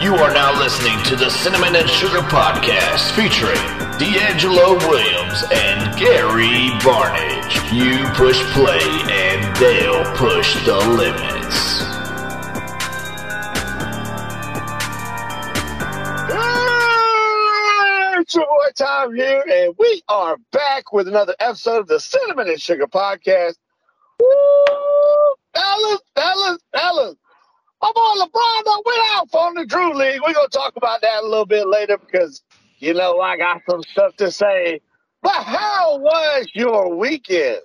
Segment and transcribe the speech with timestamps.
[0.00, 3.56] You are now listening to the Cinnamon and Sugar Podcast featuring
[3.98, 7.72] D'Angelo Williams and Gary Barnidge.
[7.72, 8.78] You push play
[9.10, 11.82] and they'll push the limits.
[18.20, 22.48] It's your boy Tom here, and we are back with another episode of the Cinnamon
[22.48, 23.56] and Sugar Podcast.
[24.20, 25.34] Woo!
[25.54, 27.16] Fellas, fellas, fellas.
[27.82, 30.20] My boy LeBron done went out from the Drew League.
[30.26, 32.42] We're going to talk about that a little bit later because,
[32.78, 34.80] you know, I got some stuff to say.
[35.22, 37.58] But how was your weekend?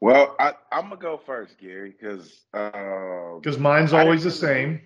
[0.00, 4.80] Well, I, I'm gonna go first, Gary, because uh, Because mine's always the same.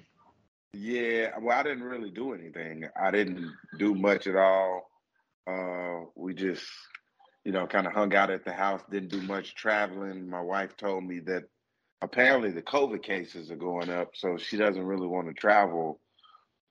[0.73, 2.85] yeah, well, I didn't really do anything.
[3.01, 4.89] I didn't do much at all.
[5.49, 6.63] Uh, we just,
[7.45, 8.83] you know, kind of hung out at the house.
[8.89, 10.31] Didn't do much traveling.
[10.31, 11.43] My wife told me that
[12.03, 16.01] apparently the COVID cases are going up, so she doesn't really want to travel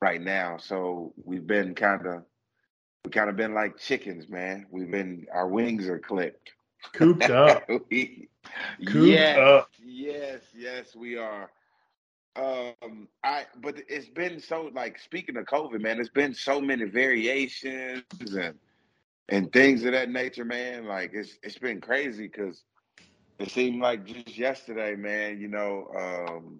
[0.01, 0.57] right now.
[0.57, 2.23] So we've been kind of,
[3.05, 4.65] we kind of been like chickens, man.
[4.69, 6.51] We've been, our wings are clipped.
[6.93, 7.63] Cooped up.
[7.89, 8.29] We-
[8.87, 9.69] Cooped yes, up.
[9.83, 11.51] yes, yes, we are.
[12.35, 16.85] Um, I but it's been so like speaking of COVID, man, it's been so many
[16.85, 18.53] variations and
[19.27, 20.85] and things of that nature, man.
[20.85, 22.63] Like it's it's been crazy because
[23.39, 25.39] it seemed like just yesterday, man.
[25.39, 26.59] You know, um,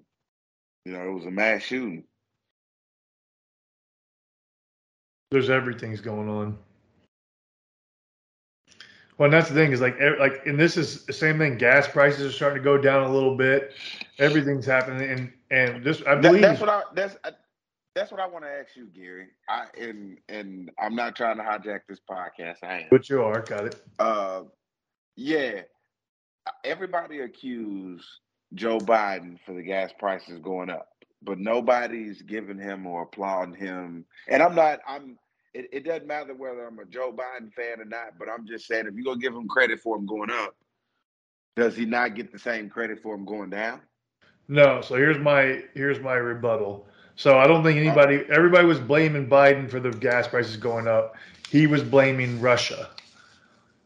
[0.85, 2.03] you know, it was a mass shooting.
[5.31, 6.57] There's everything's going on.
[9.17, 11.57] Well, and that's the thing is like like, and this is the same thing.
[11.57, 13.73] Gas prices are starting to go down a little bit.
[14.17, 17.31] Everything's happening, and and this I That- believe that's what I that's I,
[17.95, 19.27] that's what I want to ask you, Gary.
[19.49, 22.63] I and and I'm not trying to hijack this podcast.
[22.63, 22.85] I am.
[22.89, 23.41] what you are.
[23.41, 23.85] Got it.
[23.99, 24.43] Uh,
[25.17, 25.61] yeah.
[26.63, 28.05] Everybody accused
[28.53, 30.89] Joe Biden for the gas prices going up,
[31.21, 34.05] but nobody's giving him or applauding him.
[34.27, 34.79] And I'm not.
[34.87, 35.17] I'm.
[35.53, 38.67] It, it doesn't matter whether I'm a Joe Biden fan or not, but I'm just
[38.67, 40.55] saying if you're gonna give him credit for him going up,
[41.55, 43.81] does he not get the same credit for him going down?
[44.47, 44.81] No.
[44.81, 46.87] So here's my here's my rebuttal.
[47.15, 51.15] So I don't think anybody everybody was blaming Biden for the gas prices going up.
[51.49, 52.89] He was blaming Russia.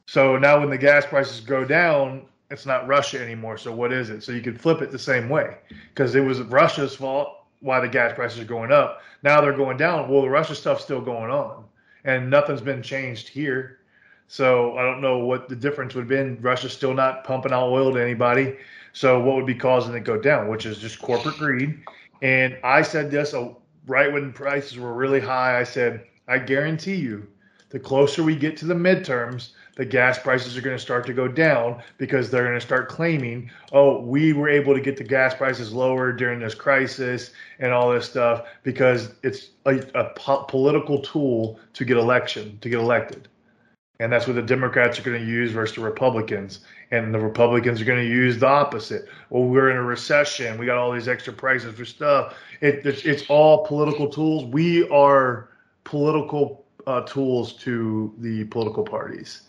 [0.06, 3.58] So now when the gas prices go down, it's not Russia anymore.
[3.58, 4.24] So what is it?
[4.24, 5.58] So you could flip it the same way
[5.90, 9.02] because it was Russia's fault why the gas prices are going up.
[9.24, 10.08] Now they're going down.
[10.08, 11.66] Well, the Russia stuff's still going on,
[12.04, 13.80] and nothing's been changed here.
[14.28, 16.40] So I don't know what the difference would have been.
[16.42, 18.58] Russia's still not pumping out oil to anybody.
[18.94, 20.48] So what would be causing it go down?
[20.48, 21.80] Which is just corporate greed.
[22.22, 23.50] And I said this uh,
[23.88, 25.60] right when prices were really high.
[25.60, 27.28] I said, I guarantee you,
[27.70, 31.14] the closer we get to the midterms, the gas prices are going to start to
[31.14, 35.04] go down because they're going to start claiming, oh, we were able to get the
[35.04, 40.44] gas prices lower during this crisis and all this stuff because it's a, a po-
[40.44, 43.28] political tool to get election to get elected.
[44.00, 46.60] And that's what the Democrats are going to use versus the Republicans.
[46.92, 49.08] And the Republicans are going to use the opposite.
[49.30, 50.58] Well, we're in a recession.
[50.58, 52.36] We got all these extra prices for stuff.
[52.62, 54.46] It, it's, it's all political tools.
[54.46, 55.50] We are
[55.84, 59.44] political uh, tools to the political parties.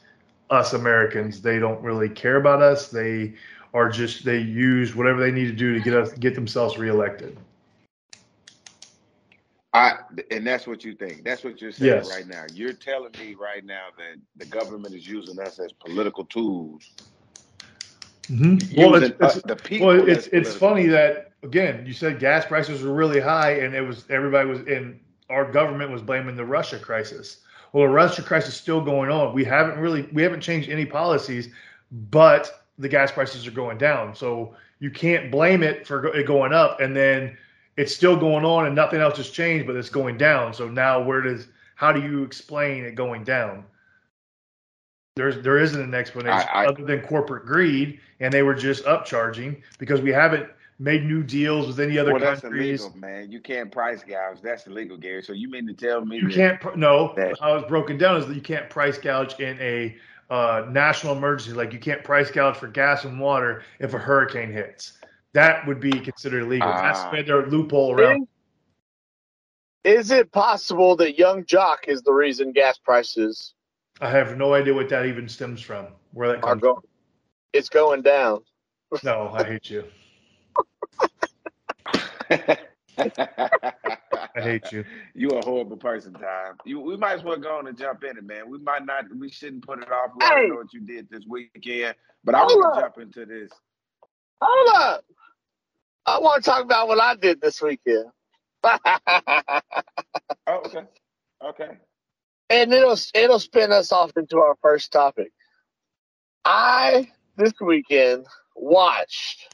[0.50, 2.88] Us Americans, they don't really care about us.
[2.88, 3.34] They
[3.72, 7.36] are just they use whatever they need to do to get us get themselves reelected.
[9.74, 9.98] I
[10.30, 11.24] and that's what you think.
[11.24, 12.10] That's what you're saying Yes.
[12.10, 12.44] right now.
[12.52, 16.92] You're telling me right now that the government is using us as political tools.
[18.28, 18.80] Mm-hmm.
[18.80, 19.88] Well, it's, it's, the people.
[19.88, 23.82] well, it's it's funny that again you said gas prices were really high, and it
[23.82, 27.38] was everybody was in our government was blaming the Russia crisis.
[27.74, 29.34] Well, the Russia crisis is still going on.
[29.34, 31.48] We haven't really we haven't changed any policies,
[31.90, 34.14] but the gas prices are going down.
[34.14, 37.36] So you can't blame it for it going up, and then
[37.76, 40.54] it's still going on, and nothing else has changed, but it's going down.
[40.54, 43.64] So now where does how do you explain it going down?
[45.16, 48.84] There's there isn't an explanation I- I- other than corporate greed, and they were just
[48.84, 50.48] upcharging because we haven't
[50.78, 52.82] made new deals with any other well, that's countries.
[52.82, 53.30] illegal, man.
[53.30, 54.40] You can't price gouge.
[54.42, 55.22] That's illegal, Gary.
[55.22, 57.14] So you mean to tell me You that can't pr- no.
[57.16, 59.96] that- How it's broken down is that you can't price gouge in a
[60.30, 61.52] uh, national emergency.
[61.56, 64.94] Like you can't price gouge for gas and water if a hurricane hits.
[65.32, 66.68] That would be considered illegal.
[66.68, 67.10] That's Ah.
[67.12, 68.26] where their loophole around.
[69.84, 73.52] Is it possible that Young Joc is the reason gas prices
[74.00, 75.86] I have no idea what that even stems from.
[76.12, 76.82] Where that are comes going?
[77.52, 78.42] It's going down.
[79.04, 79.84] No, I hate you.
[82.30, 82.58] I
[84.42, 84.84] hate you.
[85.14, 86.58] you a horrible person, Tom.
[86.64, 88.50] You, we might as well go on and jump in it, man.
[88.50, 89.06] We might not.
[89.18, 90.12] We shouldn't put it off.
[90.16, 90.44] We already Hey.
[90.44, 93.52] know what you did this weekend, but I Hold want to jump into this.
[94.42, 95.06] Hold up.
[96.06, 98.06] I want to talk about what I did this weekend.
[100.48, 100.84] Oh, okay.
[101.44, 101.78] Okay.
[102.50, 105.32] and it'll it'll spin us off into our first topic.
[106.44, 108.26] I this weekend
[108.56, 109.48] watched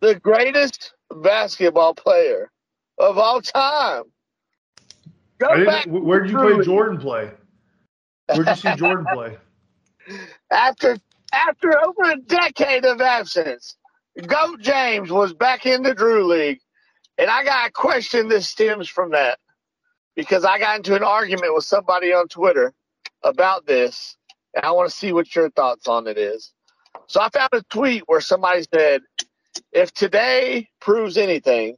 [0.00, 2.50] the greatest basketball player
[2.98, 4.04] of all time.
[5.40, 7.30] Go I back where did you play Jordan play?
[8.32, 9.36] Where'd you see Jordan play?
[10.50, 10.98] after
[11.32, 13.76] after over a decade of absence.
[14.26, 16.60] Goat James was back in the Drew League,
[17.18, 19.38] and I got a question that stems from that
[20.16, 22.72] because I got into an argument with somebody on Twitter
[23.24, 24.16] about this,
[24.54, 26.52] and I want to see what your thoughts on it is.
[27.08, 29.02] So I found a tweet where somebody said,
[29.72, 31.76] "If today proves anything,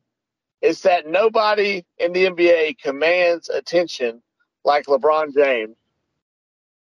[0.62, 4.22] it's that nobody in the NBA commands attention
[4.64, 5.76] like LeBron James."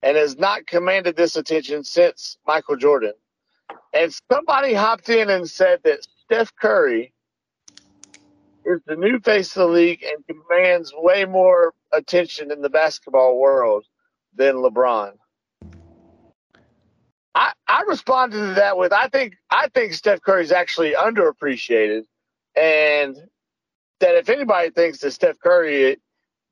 [0.02, 3.14] and has not commanded this attention since Michael Jordan.
[3.94, 7.14] And somebody hopped in and said that Steph Curry
[8.66, 13.40] is the new face of the league and commands way more attention in the basketball
[13.40, 13.86] world
[14.36, 15.14] than LeBron.
[17.80, 22.04] I, responded to that with I think I think Steph Curry is actually underappreciated,
[22.56, 23.16] and
[24.00, 25.98] that if anybody thinks that Steph Curry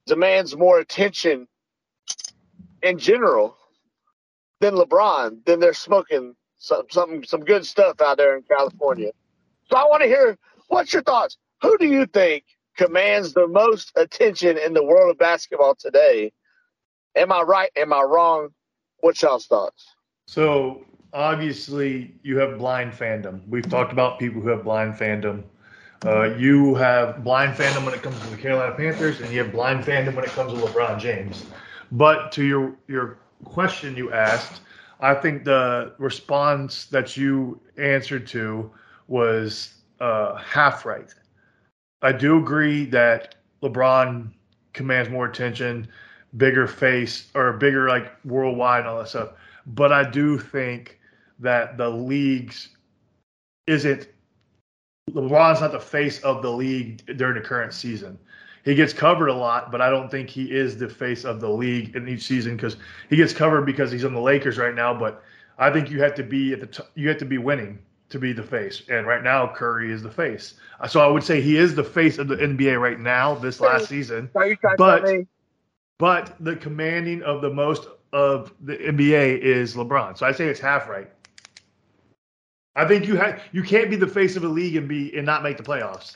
[0.06, 1.48] demands more attention
[2.82, 3.58] in general
[4.60, 9.12] than LeBron, then they're smoking some some some good stuff out there in California.
[9.70, 10.38] So I want to hear
[10.68, 11.38] what's your thoughts.
[11.62, 12.44] Who do you think
[12.78, 16.32] commands the most attention in the world of basketball today?
[17.16, 17.72] Am I right?
[17.76, 18.50] Am I wrong?
[19.00, 19.86] What's y'all's thoughts?
[20.28, 23.42] So obviously, you have blind fandom.
[23.48, 25.44] We've talked about people who have blind fandom.
[26.06, 29.52] Uh, you have blind fandom when it comes to the Carolina Panthers, and you have
[29.52, 31.46] blind fandom when it comes to LeBron James.
[31.92, 34.62] But to your your question you asked,
[35.00, 38.72] I think the response that you answered to
[39.08, 41.14] was uh, half right.
[42.02, 44.32] I do agree that LeBron
[44.74, 45.88] commands more attention,
[46.36, 49.30] bigger face or bigger like worldwide and all that stuff.
[49.68, 51.00] But I do think
[51.40, 52.70] that the leagues
[53.68, 54.08] isn't
[55.12, 58.18] LeBron's not the face of the league during the current season.
[58.66, 61.50] He gets covered a lot, but I don't think he is the face of the
[61.50, 62.76] league in each season because
[63.10, 64.94] he gets covered because he's on the Lakers right now.
[64.94, 65.24] But
[65.58, 67.80] I think you have to be at the t- you have to be winning
[68.10, 70.56] to be the face, and right now Curry is the face.
[70.90, 73.88] So I would say he is the face of the NBA right now this last
[73.88, 74.30] season.
[74.36, 75.28] Are you trying But- to tell me?
[76.00, 80.18] But the commanding of the most of the NBA is LeBron.
[80.18, 81.10] So I say it's half right.
[82.76, 85.26] I think you have you can't be the face of a league and be and
[85.26, 86.16] not make the playoffs.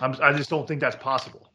[0.00, 1.48] I'm, I just don't think that's possible.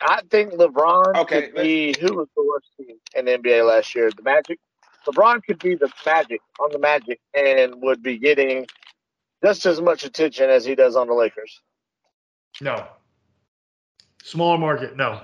[0.00, 3.94] I think LeBron Okay, could be who was the worst team in the NBA last
[3.94, 4.10] year?
[4.10, 4.58] The Magic.
[5.06, 8.66] LeBron could be the Magic on the Magic and would be getting
[9.44, 11.60] just as much attention as he does on the Lakers.
[12.60, 12.86] No.
[14.22, 15.20] Smaller market, no.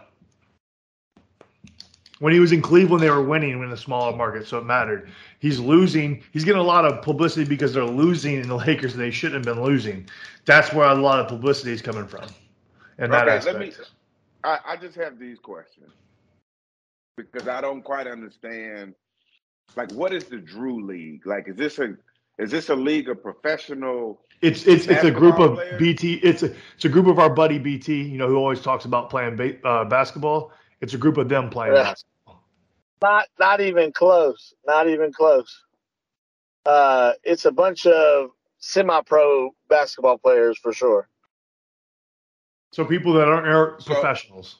[2.22, 5.10] When he was in Cleveland, they were winning in a smaller market, so it mattered.
[5.40, 6.22] He's losing.
[6.32, 8.92] He's getting a lot of publicity because they're losing in the Lakers.
[8.92, 10.08] and They shouldn't have been losing.
[10.44, 12.28] That's where a lot of publicity is coming from.
[12.98, 13.58] And that Okay, aspect.
[13.58, 13.84] let me-
[14.44, 15.90] I, I just have these questions
[17.16, 18.94] because I don't quite understand.
[19.76, 21.26] Like, what is the Drew League?
[21.26, 21.96] Like, is this a
[22.38, 24.20] is this a league of professional?
[24.42, 25.78] It's it's it's a group of players?
[25.78, 26.14] BT.
[26.22, 28.02] It's a it's a group of our buddy BT.
[28.02, 30.52] You know who always talks about playing ba- uh, basketball.
[30.80, 31.82] It's a group of them playing Yeah.
[31.82, 32.11] basketball.
[33.02, 34.54] Not not even close.
[34.66, 35.64] Not even close.
[36.64, 41.08] Uh, it's a bunch of semi-pro basketball players for sure.
[42.72, 44.56] So people that aren't, aren't So- professionals.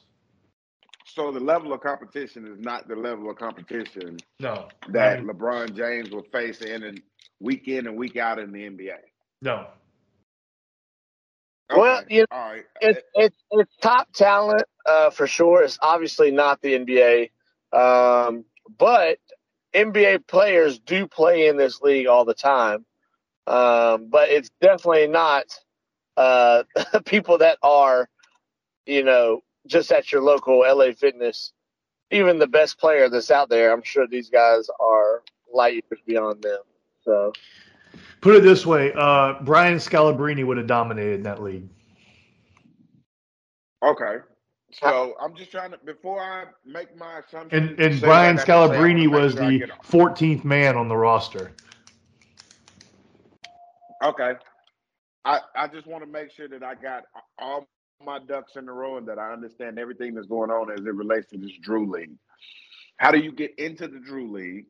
[1.05, 5.29] So the level of competition is not the level of competition No, that I mean,
[5.33, 6.99] LeBron James will face in and
[7.39, 8.97] week in and week out in the NBA.
[9.41, 9.67] no.
[11.69, 12.65] Well, you know, all right.
[12.81, 15.63] It's it's it's top talent uh, for sure.
[15.63, 17.29] It's obviously not the NBA,
[17.73, 18.45] um,
[18.77, 19.17] but
[19.73, 22.85] NBA players do play in this league all the time.
[23.47, 25.45] Um, but it's definitely not
[26.15, 26.63] uh,
[27.05, 28.07] people that are,
[28.85, 31.51] you know, just at your local LA Fitness.
[32.11, 36.43] Even the best player that's out there, I'm sure these guys are light years beyond
[36.43, 36.59] them.
[37.03, 37.33] So
[38.21, 41.67] Put it this way: uh, Brian Scalabrine would have dominated that league.
[43.83, 44.17] Okay.
[44.79, 47.69] So I'm just trying to before I make my assumption.
[47.69, 50.75] And and Brian what I gotta say, I wanna Scalabrine was sure the 14th man
[50.75, 51.51] on the roster.
[54.03, 54.33] Okay.
[55.25, 57.05] I, I just want to make sure that I got
[57.39, 57.67] all
[58.03, 60.93] my ducks in a row and that I understand everything that's going on as it
[60.93, 62.11] relates to this Drew League.
[62.97, 64.65] How do you get into the Drew League?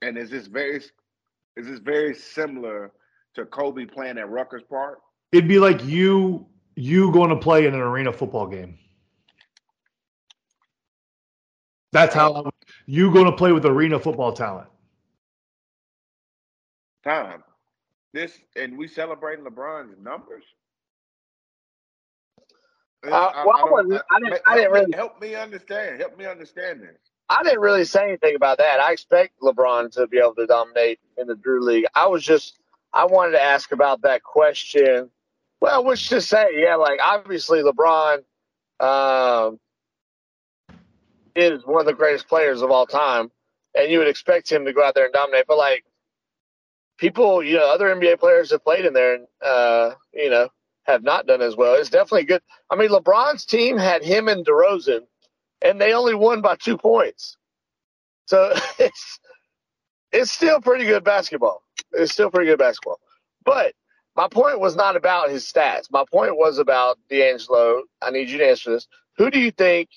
[0.00, 0.76] And is this very
[1.56, 2.92] is this very similar
[3.34, 5.00] to Kobe playing at Rucker Park?
[5.32, 8.78] It'd be like you you going to play in an arena football game.
[11.92, 12.50] That's how I,
[12.86, 14.68] you going to play with arena football talent.
[17.04, 17.42] Time.
[18.14, 20.44] This and we celebrating LeBron's numbers.
[23.04, 26.00] Uh, well, I, wasn't- I didn't- I didn't help me- really- help me understand.
[26.00, 26.98] Help me understand this.
[27.28, 28.80] I didn't really say anything about that.
[28.80, 31.86] I expect LeBron to be able to dominate in the Drew League.
[31.94, 32.58] I was just,
[32.92, 35.10] I wanted to ask about that question.
[35.60, 38.18] Well, which to say, yeah, like obviously LeBron
[38.80, 39.58] um,
[41.34, 43.30] is one of the greatest players of all time,
[43.74, 45.46] and you would expect him to go out there and dominate.
[45.46, 45.84] But like
[46.98, 50.48] people, you know, other NBA players have played in there and uh, you know
[50.84, 51.74] have not done as well.
[51.74, 52.42] It's definitely good.
[52.70, 55.02] I mean, LeBron's team had him and DeRozan
[55.62, 57.36] and they only won by two points.
[58.26, 59.20] So it's
[60.10, 61.62] it's still pretty good basketball.
[61.92, 63.00] It's still pretty good basketball.
[63.44, 63.74] But
[64.14, 65.90] my point was not about his stats.
[65.90, 67.82] My point was about D'Angelo.
[68.02, 68.86] I need you to answer this.
[69.16, 69.88] Who do you think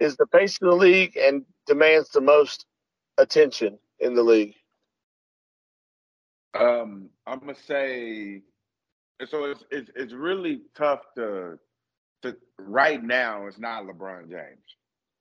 [0.00, 2.66] is the face of the league and demands the most
[3.18, 4.54] attention in the league?
[6.58, 8.42] Um, I'm gonna say,
[9.28, 11.58] so it's it's it's really tough to
[12.22, 13.46] to right now.
[13.46, 14.76] It's not LeBron James,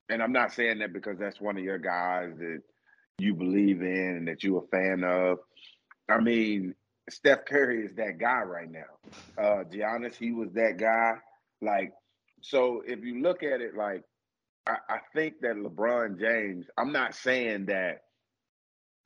[0.09, 2.61] and I'm not saying that because that's one of your guys that
[3.19, 5.39] you believe in and that you're a fan of.
[6.09, 6.73] I mean,
[7.09, 8.97] Steph Curry is that guy right now.
[9.37, 11.15] Uh, Giannis, he was that guy.
[11.61, 11.93] Like,
[12.41, 14.03] so if you look at it, like,
[14.67, 16.67] I, I think that LeBron James.
[16.77, 18.03] I'm not saying that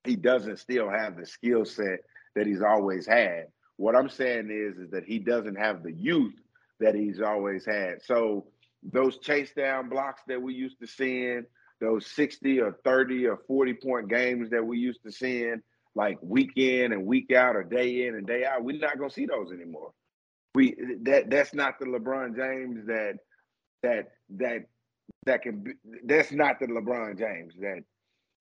[0.03, 1.99] he doesn't still have the skill set
[2.35, 3.47] that he's always had.
[3.77, 6.33] What I'm saying is, is that he doesn't have the youth
[6.79, 8.01] that he's always had.
[8.03, 8.45] So
[8.83, 11.45] those chase down blocks that we used to seeing,
[11.79, 15.61] those 60 or 30 or 40 point games that we used to seeing,
[15.95, 19.09] like week in and week out or day in and day out, we're not gonna
[19.09, 19.91] see those anymore.
[20.55, 23.19] We that that's not the LeBron James that
[23.81, 24.65] that that
[25.25, 25.71] that can be,
[26.05, 27.83] that's not the LeBron James that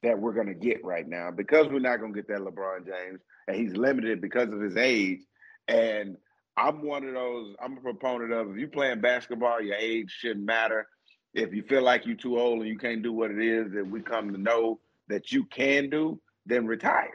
[0.02, 2.84] that we're going to get right now because we're not going to get that LeBron
[2.84, 5.20] James and he's limited because of his age.
[5.68, 6.16] And
[6.56, 10.44] I'm one of those, I'm a proponent of if you playing basketball, your age shouldn't
[10.44, 10.88] matter.
[11.34, 13.86] If you feel like you're too old and you can't do what it is that
[13.86, 17.08] we come to know that you can do, then retire.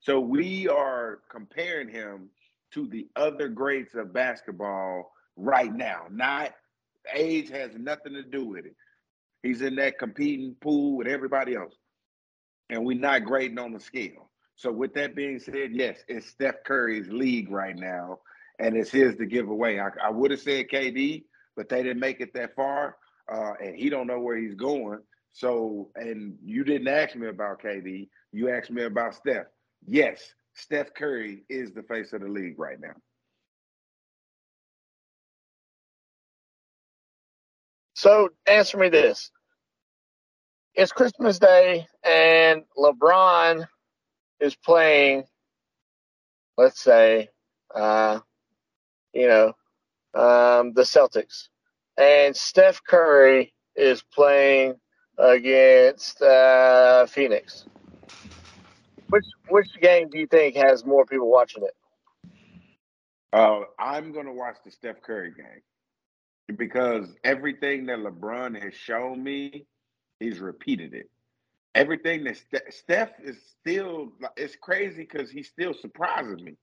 [0.00, 2.28] So we are comparing him
[2.74, 6.02] to the other greats of basketball right now.
[6.10, 6.52] Not
[7.14, 8.76] age has nothing to do with it.
[9.42, 11.74] He's in that competing pool with everybody else
[12.70, 14.30] and we're not grading on the scale.
[14.56, 18.20] So with that being said, yes, it's Steph Curry's league right now,
[18.58, 19.78] and it's his to give away.
[19.78, 21.24] I, I would have said KD,
[21.56, 22.96] but they didn't make it that far,
[23.32, 25.00] uh, and he don't know where he's going.
[25.32, 28.08] So, and you didn't ask me about KD.
[28.32, 29.46] You asked me about Steph.
[29.86, 30.22] Yes,
[30.54, 32.94] Steph Curry is the face of the league right now.
[38.06, 39.32] So answer me this.
[40.76, 43.66] It's Christmas Day and LeBron
[44.38, 45.24] is playing,
[46.56, 47.30] let's say,
[47.74, 48.20] uh,
[49.12, 49.46] you know,
[50.14, 51.48] um, the Celtics.
[51.98, 54.76] And Steph Curry is playing
[55.18, 57.66] against uh, Phoenix.
[59.08, 61.74] Which which game do you think has more people watching it?
[63.32, 65.62] Uh, I'm going to watch the Steph Curry game
[66.56, 69.66] because everything that LeBron has shown me,
[70.20, 71.10] he's repeated it.
[71.74, 76.54] Everything that Ste- Steph is still, it's crazy because he still surprises me.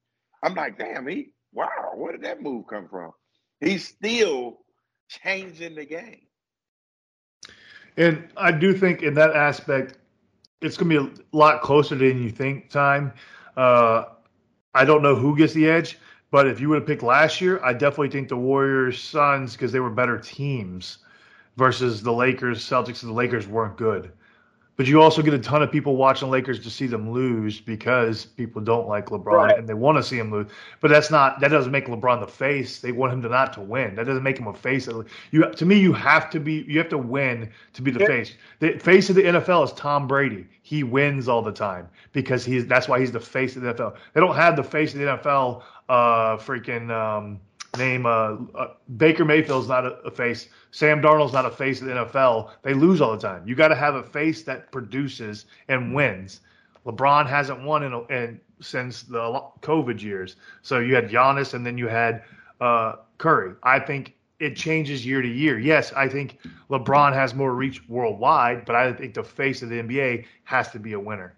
[0.41, 3.11] I'm like, damn, he, wow, where did that move come from?
[3.59, 4.59] He's still
[5.09, 6.27] changing the game.
[7.97, 9.97] And I do think in that aspect,
[10.61, 12.69] it's going to be a lot closer than you think.
[12.69, 13.13] Time.
[13.55, 14.05] Uh,
[14.73, 15.99] I don't know who gets the edge,
[16.33, 19.71] but if you would have picked last year, I definitely think the Warriors, Suns, because
[19.71, 20.97] they were better teams
[21.57, 24.11] versus the Lakers, Celtics, and the Lakers weren't good.
[24.75, 28.25] But you also get a ton of people watching Lakers to see them lose because
[28.25, 29.57] people don't like LeBron Right.
[29.59, 30.47] and they want to see him lose.
[30.81, 32.79] But that's not that doesn't make LeBron the face.
[32.81, 33.93] They want him to not to win.
[33.93, 34.89] That doesn't make him a face.
[35.29, 38.07] You to me, you have to be you have to win to be the Yeah.
[38.07, 38.35] face.
[38.61, 40.47] The face of the NFL is Tom Brady.
[40.63, 43.93] He wins all the time because he's that's why he's the face of the NFL.
[44.13, 45.61] They don't have the face of the NFL.
[45.89, 47.39] Uh, freaking um,
[47.77, 50.47] name uh, uh, Baker Mayfield's not a, a face.
[50.71, 52.51] Sam Darnold's not a face of the NFL.
[52.61, 53.47] They lose all the time.
[53.47, 56.41] You got to have a face that produces and wins.
[56.85, 60.35] LeBron hasn't won in, a, in since the COVID years.
[60.61, 62.23] So you had Giannis and then you had
[62.61, 63.55] uh, Curry.
[63.63, 65.59] I think it changes year to year.
[65.59, 69.81] Yes, I think LeBron has more reach worldwide, but I think the face of the
[69.81, 71.35] NBA has to be a winner.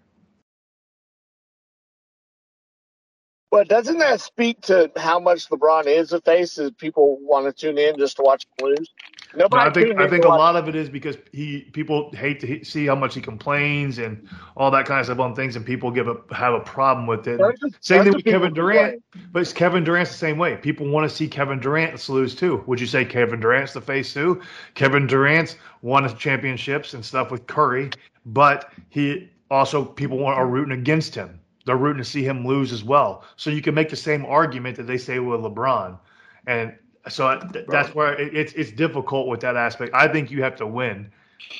[3.56, 6.58] But doesn't that speak to how much LeBron is a face?
[6.58, 8.92] Is people want to tune in just to watch him lose?
[9.34, 12.62] No, I think I think a lot of it is because he people hate to
[12.66, 15.90] see how much he complains and all that kind of stuff on things, and people
[15.90, 17.40] give a have a problem with it.
[17.80, 20.58] same thing with Kevin Durant, but it's Kevin Durant's the same way.
[20.58, 22.62] People want to see Kevin Durant lose too.
[22.66, 24.42] Would you say Kevin Durant's the face too?
[24.74, 27.88] Kevin Durant's won championships and stuff with Curry,
[28.26, 31.40] but he also people want are rooting against him.
[31.66, 33.24] They're rooting to see him lose as well.
[33.36, 35.98] So you can make the same argument that they say with LeBron,
[36.46, 36.74] and
[37.08, 39.92] so that's where it's it's difficult with that aspect.
[39.94, 41.10] I think you have to win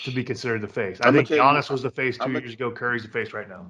[0.04, 0.98] to be considered the face.
[1.00, 2.70] I think Giannis was the face 2 I'm years ago.
[2.70, 3.66] Curry's the face right now.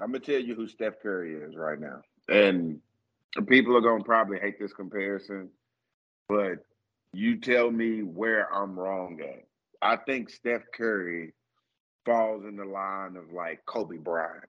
[0.00, 2.80] I'm gonna tell you who Steph Curry is right now, and
[3.46, 5.48] people are gonna probably hate this comparison,
[6.28, 6.64] but
[7.12, 9.44] you tell me where I'm wrong at.
[9.80, 11.34] I think Steph Curry
[12.04, 14.44] falls in the line of like Kobe Bryant,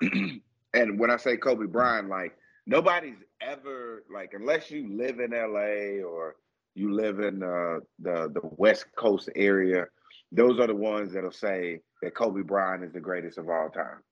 [0.74, 2.36] and when I say Kobe Bryant, like
[2.66, 6.36] nobody's ever like unless you live in LA or
[6.74, 9.86] you live in uh, the the West Coast area,
[10.32, 14.02] those are the ones that'll say that Kobe Bryant is the greatest of all time.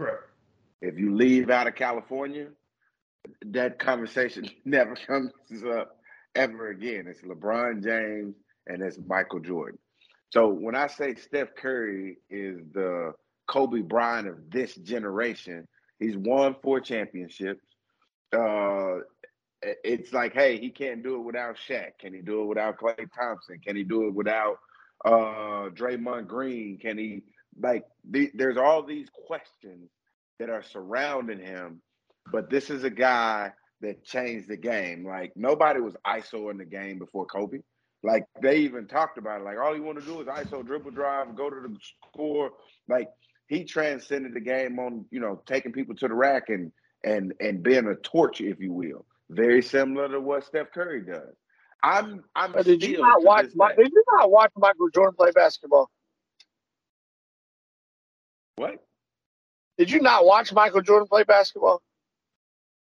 [0.00, 0.14] Right.
[0.80, 2.48] If you leave out of California,
[3.46, 5.32] that conversation never comes
[5.70, 5.96] up
[6.34, 7.06] ever again.
[7.08, 8.34] It's LeBron James
[8.66, 9.78] and it's Michael Jordan.
[10.30, 13.12] So when I say Steph Curry is the
[13.48, 15.66] Kobe Bryant of this generation,
[15.98, 17.64] he's won four championships
[18.32, 18.98] uh,
[19.62, 21.98] it's like, hey, he can't do it without Shaq.
[21.98, 23.58] Can he do it without Klay Thompson?
[23.64, 24.58] Can he do it without
[25.04, 26.78] uh, Draymond Green?
[26.78, 27.22] Can he
[27.60, 27.84] like?
[28.08, 29.90] The, there's all these questions
[30.38, 31.80] that are surrounding him,
[32.30, 35.04] but this is a guy that changed the game.
[35.04, 37.58] Like nobody was ISO in the game before Kobe.
[38.04, 39.44] Like they even talked about it.
[39.44, 41.76] Like all you want to do is ISO dribble drive, go to the
[42.12, 42.50] score.
[42.88, 43.08] Like
[43.48, 46.70] he transcended the game on you know taking people to the rack and
[47.04, 49.04] and and being a torch, if you will.
[49.30, 51.34] Very similar to what Steph Curry does.
[51.82, 55.90] I'm I'm did you not watch my, did you not watch Michael Jordan play basketball?
[58.56, 58.84] What?
[59.76, 61.80] Did you not watch Michael Jordan play basketball?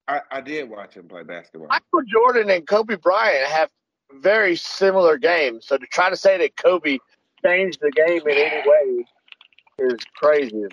[0.08, 1.70] I, I did watch him play basketball.
[1.70, 3.70] Michael Jordan and Kobe Bryant have
[4.16, 5.66] very similar games.
[5.66, 6.98] So to try to say that Kobe
[7.44, 9.06] changed the game in any way
[9.80, 10.66] is crazy.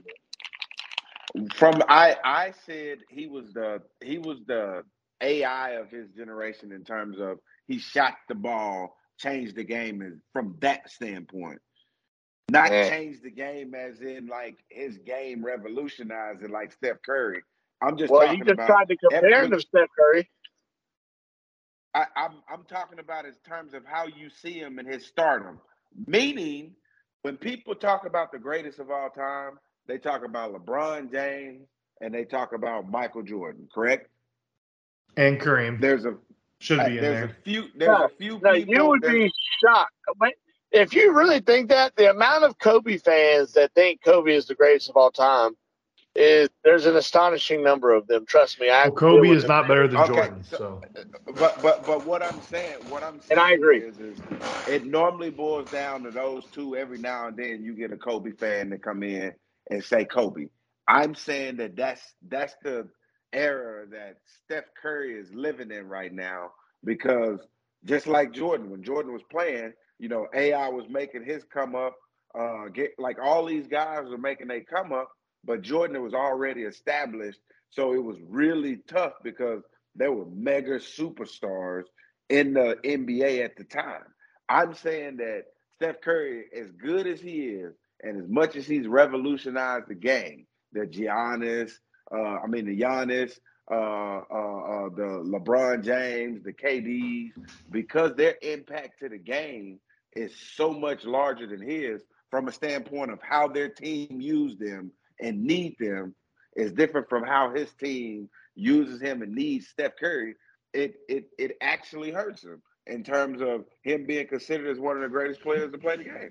[1.55, 4.83] From I I said he was the he was the
[5.21, 10.21] AI of his generation in terms of he shot the ball, changed the game and
[10.33, 11.61] from that standpoint.
[12.51, 12.89] Not yeah.
[12.89, 17.43] change the game as in like his game revolutionized it like Steph Curry.
[17.81, 20.29] I'm just well, you just tried to compare him to Steph Curry.
[21.95, 25.61] I, I'm I'm talking about in terms of how you see him in his stardom.
[26.07, 26.75] Meaning,
[27.23, 31.67] when people talk about the greatest of all time, they talk about LeBron James
[32.01, 34.09] and they talk about Michael Jordan, correct?
[35.17, 35.81] And Kareem.
[35.81, 36.17] There's a
[36.61, 37.25] should be in there's there.
[37.25, 39.33] a few there's no, a few no, you would be
[39.65, 39.95] shocked.
[40.73, 44.55] If you really think that, the amount of Kobe fans that think Kobe is the
[44.55, 45.57] greatest of all time
[46.15, 48.27] is there's an astonishing number of them.
[48.27, 48.69] Trust me.
[48.71, 50.45] I well, Kobe is not better than okay, Jordan.
[50.45, 50.83] So, so,
[51.39, 54.19] but but but what I'm saying, what I'm saying, and I agree, is, is
[54.67, 56.77] it normally boils down to those two.
[56.77, 59.33] Every now and then, you get a Kobe fan to come in
[59.71, 60.47] and say Kobe.
[60.89, 62.89] I'm saying that that's that's the
[63.33, 66.51] era that Steph Curry is living in right now
[66.85, 67.39] because
[67.85, 71.97] just like Jordan, when Jordan was playing, you know, AI was making his come up.
[72.39, 75.11] Uh, get like all these guys were making they come up,
[75.45, 79.63] but Jordan was already established, so it was really tough because
[79.95, 81.85] there were mega superstars
[82.29, 84.05] in the NBA at the time.
[84.49, 85.45] I'm saying that
[85.77, 90.47] Steph Curry, as good as he is, and as much as he's revolutionized the game,
[90.73, 91.73] the Giannis,
[92.13, 93.39] uh, I mean the Giannis,
[93.71, 97.31] uh, uh, uh, the LeBron James, the KDs,
[97.71, 99.79] because their impact to the game
[100.15, 104.91] is so much larger than his from a standpoint of how their team used them
[105.21, 106.15] and need them
[106.57, 110.35] is different from how his team uses him and needs Steph Curry.
[110.73, 115.03] It it it actually hurts him in terms of him being considered as one of
[115.03, 116.31] the greatest players to play the game.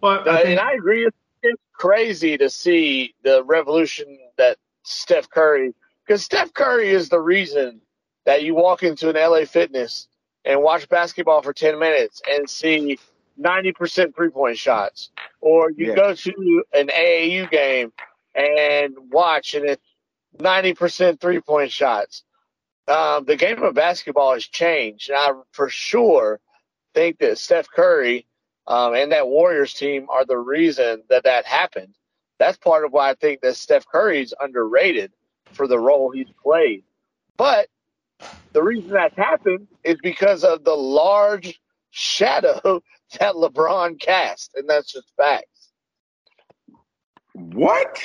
[0.00, 1.08] But I uh, think, and I agree.
[1.42, 7.80] It's crazy to see the revolution that Steph Curry, because Steph Curry is the reason
[8.24, 10.08] that you walk into an LA Fitness
[10.44, 12.98] and watch basketball for 10 minutes and see
[13.40, 15.10] 90% three point shots.
[15.40, 15.94] Or you yeah.
[15.94, 17.92] go to an AAU game
[18.34, 19.82] and watch and it's
[20.38, 22.22] 90% three point shots.
[22.88, 25.10] Um, the game of basketball has changed.
[25.10, 26.40] And I for sure
[26.94, 28.26] think that Steph Curry
[28.66, 31.94] um, and that Warriors team are the reason that that happened.
[32.38, 35.12] That's part of why I think that Steph Curry is underrated
[35.52, 36.84] for the role he's played.
[37.36, 37.68] But
[38.52, 42.82] the reason that's happened is because of the large shadow
[43.20, 45.72] that LeBron cast, and that's just facts.
[47.32, 48.00] What?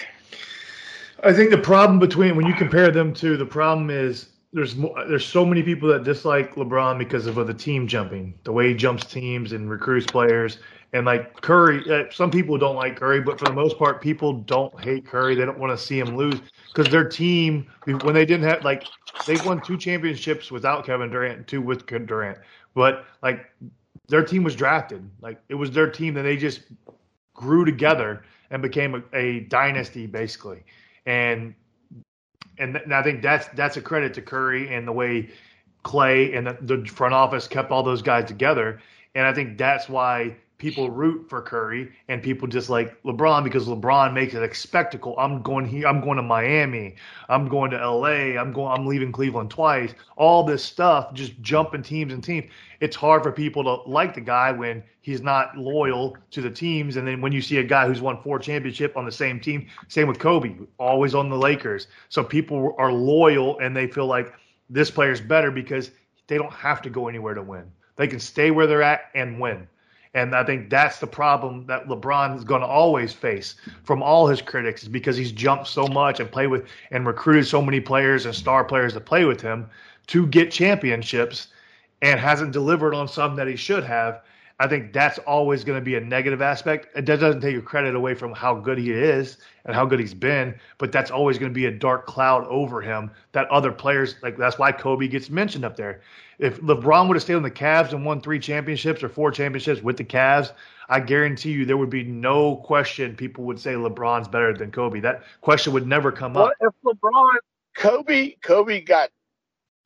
[1.23, 4.95] I think the problem between when you compare them to the problem is there's mo-
[5.07, 8.73] there's so many people that dislike LeBron because of the team jumping, the way he
[8.73, 10.57] jumps teams and recruits players,
[10.93, 11.83] and like Curry.
[11.89, 15.35] Uh, some people don't like Curry, but for the most part, people don't hate Curry.
[15.35, 17.67] They don't want to see him lose because their team
[18.01, 18.85] when they didn't have like
[19.25, 22.39] they won two championships without Kevin Durant two with Durant,
[22.73, 23.45] but like
[24.07, 26.61] their team was drafted, like it was their team that they just
[27.33, 30.63] grew together and became a, a dynasty basically,
[31.05, 31.53] and
[32.57, 35.29] and, th- and I think that's that's a credit to Curry and the way
[35.83, 38.79] Klay and the, the front office kept all those guys together.
[39.15, 43.65] And I think that's why people root for Curry and people just like LeBron because
[43.67, 45.15] LeBron makes it a spectacle.
[45.17, 45.87] I'm going here.
[45.87, 46.97] I'm going to Miami.
[47.29, 48.39] I'm going to LA.
[48.39, 48.71] I'm going.
[48.71, 49.95] I'm leaving Cleveland twice.
[50.17, 52.45] All this stuff, just jumping teams and teams.
[52.79, 56.95] It's hard for people to like the guy when he's not loyal to the teams.
[56.95, 59.67] And then when you see a guy who's won four championship on the same team,
[59.87, 61.87] same with Kobe, always on the Lakers.
[62.09, 64.31] So people are loyal and they feel like
[64.69, 65.89] this player's better because
[66.27, 67.63] they don't have to go anywhere to win.
[67.95, 69.67] They can stay where they're at and win.
[70.13, 74.27] And I think that's the problem that LeBron is going to always face from all
[74.27, 77.79] his critics is because he's jumped so much and played with and recruited so many
[77.79, 79.69] players and star players to play with him
[80.07, 81.47] to get championships
[82.01, 84.21] and hasn't delivered on some that he should have.
[84.61, 86.95] I think that's always going to be a negative aspect.
[86.95, 90.13] It doesn't take your credit away from how good he is and how good he's
[90.13, 94.17] been, but that's always going to be a dark cloud over him that other players
[94.21, 96.01] like that's why Kobe gets mentioned up there.
[96.37, 99.81] If LeBron would have stayed on the Cavs and won three championships or four championships
[99.81, 100.51] with the Cavs,
[100.89, 104.99] I guarantee you there would be no question people would say LeBron's better than Kobe.
[104.99, 106.53] That question would never come up.
[106.59, 107.33] if LeBron,
[107.75, 109.09] Kobe, Kobe got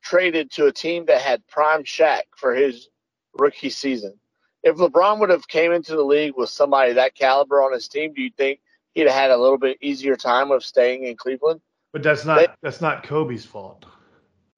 [0.02, 2.90] traded to a team that had prime Shaq for his
[3.38, 4.18] rookie season?
[4.62, 8.12] If LeBron would have came into the league with somebody that caliber on his team,
[8.12, 8.60] do you think
[8.94, 11.60] he'd have had a little bit easier time of staying in Cleveland?
[11.92, 13.86] But that's not that's not Kobe's fault.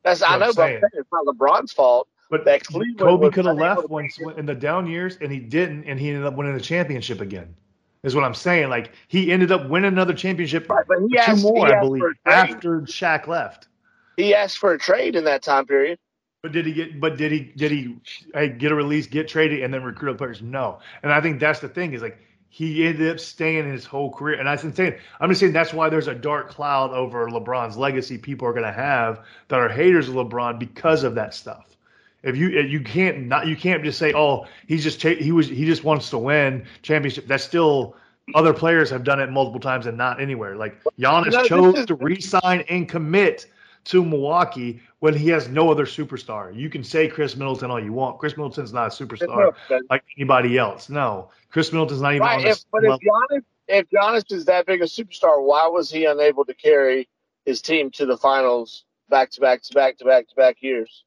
[0.02, 0.82] That's That's I know, I'm but I'm saying.
[0.94, 2.08] it's not LeBron's fault.
[2.30, 5.84] But That Cleveland Kobe could have left once in the down years, and he didn't,
[5.84, 7.54] and he ended up winning the championship again.
[8.02, 8.68] Is what I'm saying.
[8.68, 11.80] Like he ended up winning another championship, Right, but he two asked, more, he I
[11.80, 13.68] believe, a after Shaq left.
[14.16, 15.98] He asked for a trade in that time period.
[16.42, 17.00] But did he get?
[17.00, 17.40] But did he?
[17.40, 17.96] Did he?
[18.32, 20.40] Hey, get a release, get traded, and then recruit other players?
[20.40, 20.78] No.
[21.02, 24.38] And I think that's the thing is like he ended up staying his whole career.
[24.38, 28.18] And I'm saying, I'm just saying that's why there's a dark cloud over LeBron's legacy.
[28.18, 31.76] People are going to have that are haters of LeBron because of that stuff.
[32.22, 35.64] If you you can't not you can't just say oh he's just he was he
[35.64, 37.26] just wants to win championship.
[37.26, 37.96] That's still
[38.34, 40.54] other players have done it multiple times and not anywhere.
[40.54, 43.46] Like Giannis this chose is- to re-sign and commit
[43.88, 46.54] to Milwaukee when he has no other superstar.
[46.54, 48.18] You can say Khris Middleton all you want.
[48.18, 49.54] Khris Middleton's not a superstar
[49.88, 50.90] like anybody else.
[50.90, 53.00] No, Khris Middleton's not even Right, if, but if.
[53.00, 57.08] Giannis, if Giannis is that big a superstar, why was he unable to carry
[57.46, 61.04] his team to the finals back to back to back to back to back years?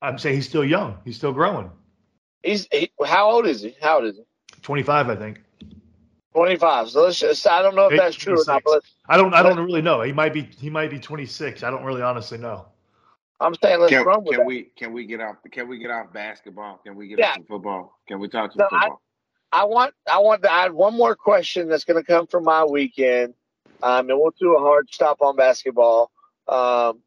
[0.00, 0.96] I'm saying he's still young.
[1.04, 1.70] He's still growing.
[2.42, 3.76] He's he, how old is he?
[3.82, 4.22] How old is he?
[4.62, 5.42] 25, I think.
[6.36, 6.90] Twenty five.
[6.90, 9.32] So let's just, I don't know if Eight- that's true or not, but I don't.
[9.32, 10.02] I don't really know.
[10.02, 10.42] He might be.
[10.42, 11.62] He might be 26.
[11.62, 12.66] I don't really honestly know.
[13.40, 14.46] I'm saying let's Can, run with can that.
[14.46, 16.78] we can we get off can we get off basketball?
[16.84, 17.30] Can we get Yeah.
[17.38, 17.98] off football?
[18.06, 19.02] Can we talk to No, I- football?
[19.50, 22.64] I want I want to add one more question that's going to come from my
[22.66, 23.32] weekend,
[23.82, 26.10] um, and we'll do a hard stop on basketball.
[26.48, 26.98] Um,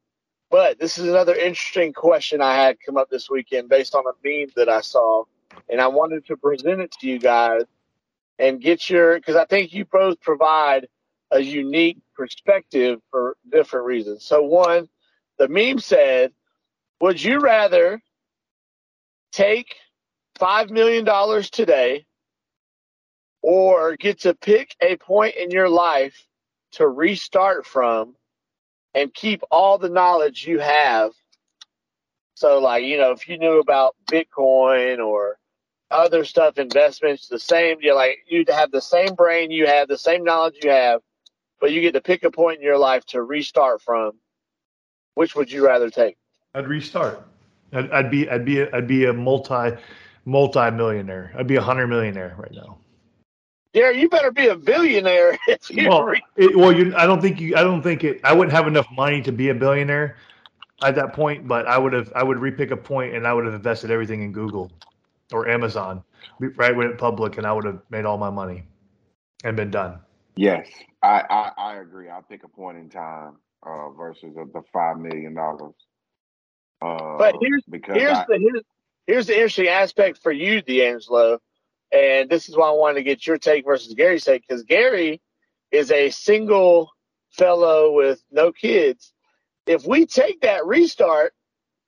[0.49, 4.27] but this is another interesting question I had come up this weekend based on a
[4.27, 5.25] meme that I saw,
[5.69, 7.61] and I wanted to present it to you guys
[8.39, 10.87] and get your because I think you both provide
[11.31, 14.25] a unique perspective for different reasons.
[14.25, 14.89] So one,
[15.39, 16.33] the meme said,
[17.01, 18.01] "Would you rather
[19.31, 19.75] take
[20.39, 22.05] five million dollars today?"
[23.43, 26.27] or get to pick a point in your life
[26.73, 28.15] to restart from
[28.95, 31.13] and keep all the knowledge you have.
[32.35, 35.38] So, like, you know, if you knew about Bitcoin or
[35.91, 39.97] other stuff, investments, the same, you like, you'd have the same brain you have, the
[39.97, 41.01] same knowledge you have,
[41.59, 44.13] but you get to pick a point in your life to restart from.
[45.15, 46.17] Which would you rather take?
[46.53, 47.27] I'd restart.
[47.73, 48.29] I'd, I'd be.
[48.29, 48.61] I'd be.
[48.61, 49.75] A, I'd be a multi,
[50.25, 51.33] multi millionaire.
[51.37, 52.77] I'd be a hundred millionaire right now.
[53.73, 56.95] Gary, you better be a billionaire if you Well, re- it, well, you.
[56.95, 57.55] I don't think you.
[57.57, 58.21] I don't think it.
[58.23, 60.15] I wouldn't have enough money to be a billionaire
[60.81, 61.47] at that point.
[61.47, 62.13] But I would have.
[62.15, 64.71] I would repick a point, and I would have invested everything in Google
[65.33, 66.03] or Amazon
[66.39, 68.63] right when it public, and I would have made all my money
[69.43, 69.99] and been done.
[70.35, 70.67] Yes,
[71.03, 72.09] I, I I agree.
[72.09, 75.75] I'll pick a point in time uh, versus the, the five million dollars.
[76.81, 78.63] Uh, But here's because here's I, the here's,
[79.07, 81.39] here's the interesting aspect for you, D'Angelo,
[81.91, 85.21] and this is why I wanted to get your take versus Gary's take because Gary
[85.71, 86.89] is a single
[87.31, 89.13] fellow with no kids.
[89.67, 91.33] If we take that restart,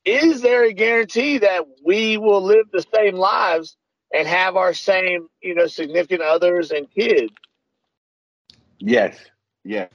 [0.05, 3.77] is there a guarantee that we will live the same lives
[4.13, 7.33] and have our same, you know, significant others and kids?
[8.79, 9.17] yes,
[9.63, 9.89] yes,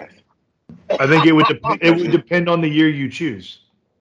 [0.98, 3.60] I think it would dep- it would depend on the year you choose.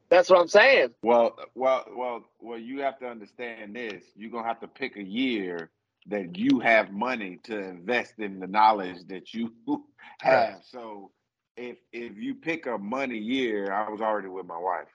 [0.10, 0.90] That's what I'm saying.
[1.04, 2.60] Well, well, well, well.
[2.60, 4.04] You have to understand this.
[4.16, 5.72] You're gonna have to pick a year
[6.08, 9.54] that you have money to invest in the knowledge that you
[10.22, 10.62] have.
[10.64, 11.12] So,
[11.58, 14.88] if if you pick a money year, I was already with my wife.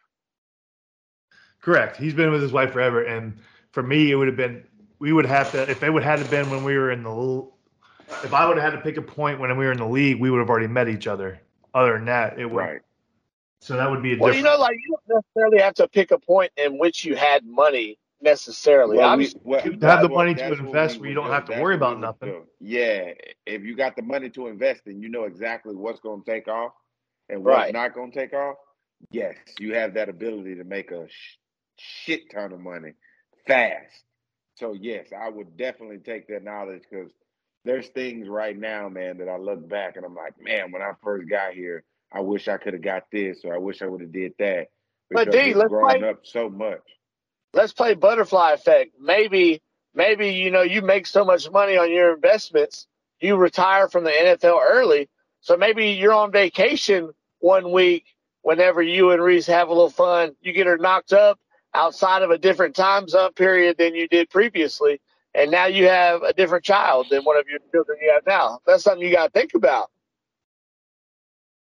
[1.61, 1.97] Correct.
[1.97, 3.37] He's been with his wife forever, and
[3.73, 4.65] for me, it would have been
[4.99, 7.49] we would have to if it would have been when we were in the
[8.25, 10.21] if I would have had to pick a point when we were in the league,
[10.21, 11.41] we would have already met each other.
[11.75, 12.59] Other than that, it would.
[12.59, 12.81] Right.
[13.61, 14.37] So that would be a Well, different.
[14.39, 17.45] you know, like you don't necessarily have to pick a point in which you had
[17.47, 18.97] money necessarily.
[18.97, 21.31] Well, we- Obviously, well, to have the what- money to invest where you don't do.
[21.33, 22.31] have to That's worry about nothing.
[22.31, 22.47] do.
[22.59, 23.13] Yeah,
[23.47, 26.49] if you got the money to invest and you know exactly what's going to take
[26.49, 26.73] off
[27.29, 27.73] and what's Right.
[27.73, 28.57] not going to take off,
[29.11, 31.37] yes, you have that ability to make a sh-
[32.05, 32.93] shit ton of money
[33.47, 34.05] fast.
[34.55, 37.11] So yes, I would definitely take that knowledge because
[37.65, 40.93] there's things right now, man, that I look back and I'm like, man, when I
[41.03, 44.01] first got here, I wish I could have got this or I wish I would
[44.01, 44.69] have did that.
[45.11, 46.83] But, D, let's grown play- up so much.
[47.53, 48.93] let's play butterfly effect.
[49.01, 49.61] Maybe,
[49.95, 52.87] maybe you know you make so much money on your investments,
[53.21, 55.09] you retire from the NFL early.
[55.41, 58.05] So maybe you're on vacation one week.
[58.43, 61.39] Whenever you and Reese have a little fun, you get her knocked up
[61.75, 65.01] outside of a different time zone period than you did previously,
[65.35, 68.61] and now you have a different child than one of your children you have now.
[68.67, 69.91] That's something you got to think about.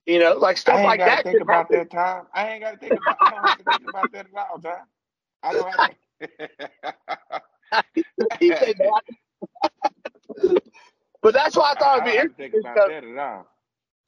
[0.06, 1.24] You know, like stuff like that.
[1.24, 1.78] think about happen.
[1.78, 2.26] that time.
[2.34, 3.16] I ain't gotta think about.
[3.20, 4.86] I don't have to think about that at all, time.
[5.42, 5.90] I don't have
[6.20, 7.40] to.
[11.22, 12.72] but that's why I thought it'd be I to think interesting.
[12.72, 13.46] about that at all.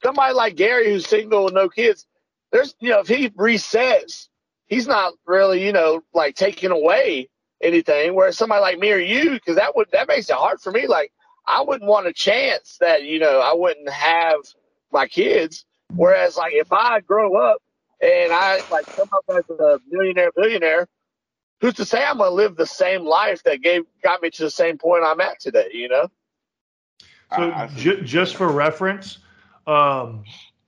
[0.03, 2.05] somebody like Gary who's single with no kids,
[2.51, 4.27] there's you know, if he resets,
[4.67, 7.29] he's not really, you know, like taking away
[7.61, 8.13] anything.
[8.13, 10.87] Whereas somebody like me or you, because that would that makes it hard for me.
[10.87, 11.11] Like
[11.47, 14.39] I wouldn't want a chance that, you know, I wouldn't have
[14.91, 15.65] my kids.
[15.95, 17.61] Whereas like if I grow up
[18.01, 20.87] and I like come up as a millionaire billionaire,
[21.61, 24.51] who's to say I'm gonna live the same life that gave got me to the
[24.51, 26.07] same point I'm at today, you know?
[27.35, 29.19] So I- I ju- just for reference,
[29.65, 30.23] um,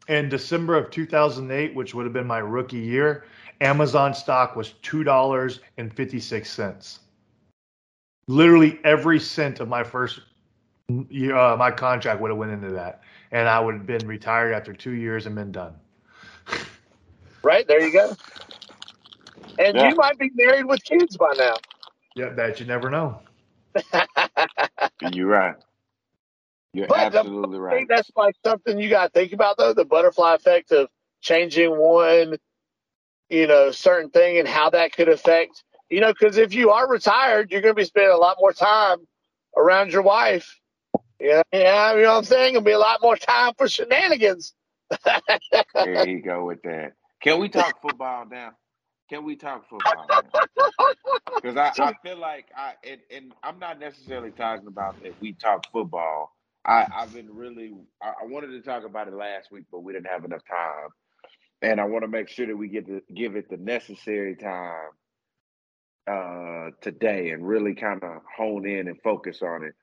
[0.07, 3.25] in December of 2008, which would have been my rookie year,
[3.61, 6.99] Amazon stock was two dollars and fifty six cents.
[8.27, 10.21] Literally every cent of my first
[11.09, 14.53] year, uh, my contract would have went into that, and I would have been retired
[14.53, 15.75] after two years and been done.
[17.43, 17.67] Right?
[17.67, 18.15] There you go.
[19.57, 19.89] And Yeah.
[19.89, 21.55] you might be married with kids by now.
[22.15, 23.19] Yeah, that you never know.
[25.01, 25.55] You're right.
[26.73, 29.73] You're But the- absolutely I think that's like something you got to think about, though
[29.73, 30.89] the butterfly effect of
[31.21, 32.37] changing one,
[33.29, 36.89] you know, certain thing and how that could affect, you know, because if you are
[36.89, 38.99] retired, you're going to be spending a lot more time
[39.57, 40.59] around your wife.
[41.19, 42.55] Yeah, yeah, you know what I'm saying?
[42.55, 44.53] It'll be a lot more time for shenanigans.
[45.75, 46.93] There you go with that.
[47.21, 48.51] Can we talk football now?
[49.09, 50.07] Can we talk football?
[51.41, 55.33] Because I, I feel like I and, and I'm not necessarily talking about that we
[55.33, 56.35] talk football.
[56.65, 59.93] I, I've been really I, I wanted to talk about it last week, but we
[59.93, 60.89] didn't have enough time.
[61.61, 64.89] And I want to make sure that we get to give it the necessary time
[66.09, 69.73] uh today and really kind of hone in and focus on it.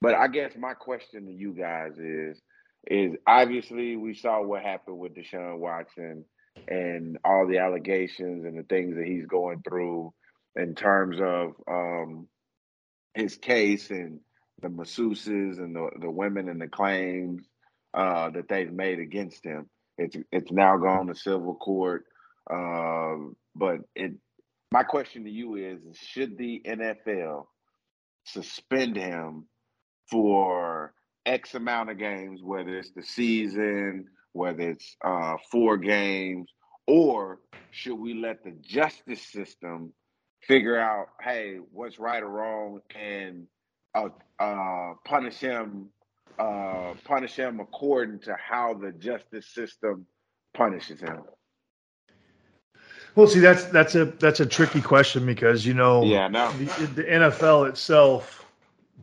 [0.00, 2.40] But I guess my question to you guys is
[2.86, 6.24] is obviously we saw what happened with Deshaun Watson
[6.68, 10.12] and all the allegations and the things that he's going through
[10.56, 12.28] in terms of um,
[13.14, 14.20] his case and
[14.60, 17.44] the masseuses and the, the women and the claims
[17.94, 19.68] uh, that they've made against him.
[20.02, 22.04] It's it's now gone to civil court.
[22.50, 24.12] Um, but it
[24.72, 27.46] my question to you is should the NFL
[28.24, 29.46] suspend him
[30.10, 30.94] for
[31.26, 36.50] X amount of games, whether it's the season, whether it's uh, four games,
[36.86, 37.38] or
[37.70, 39.92] should we let the justice system
[40.40, 43.46] figure out, hey, what's right or wrong, and
[43.94, 45.90] uh, uh, punish him,
[46.38, 50.06] uh, punish him according to how the justice system
[50.54, 51.22] punishes him?
[53.14, 56.50] Well, see, that's that's a that's a tricky question because you know Yeah, know.
[56.58, 58.46] the, the NFL itself,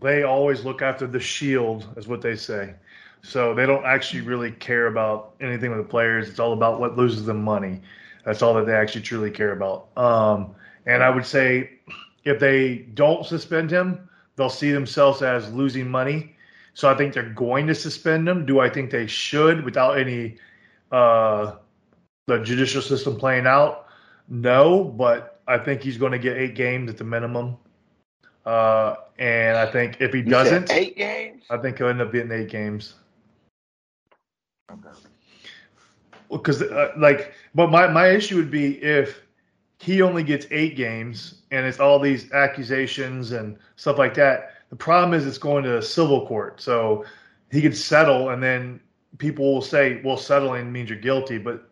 [0.02, 2.74] they always look after the shield, is what they say.
[3.22, 6.30] So they don't actually really care about anything with the players.
[6.30, 7.82] It's all about what loses them money.
[8.26, 9.90] That's all that they actually truly care about.
[9.98, 11.72] Um, and I would say
[12.24, 16.36] if they don't suspend him, they'll see themselves as losing money.
[16.80, 18.46] So I think they're going to suspend him.
[18.46, 20.38] Do I think they should without any
[20.94, 21.56] uh,
[22.28, 23.88] the judicial system playing out?
[24.30, 27.58] No, but I think he's going to get eight games at the minimum.
[28.46, 31.44] Uh, and I think if he You doesn't, eight games.
[31.50, 32.94] I think he'll end up getting eight games.
[34.72, 34.98] Okay.
[36.32, 39.22] because uh, like but my, my issue would be if
[39.80, 44.76] he only gets eight games and it's all these accusations and stuff like that the
[44.76, 46.62] problem is it's going to civil court.
[46.62, 47.06] So
[47.52, 48.80] he could settle and then
[49.18, 51.70] people will say well settling means you're guilty but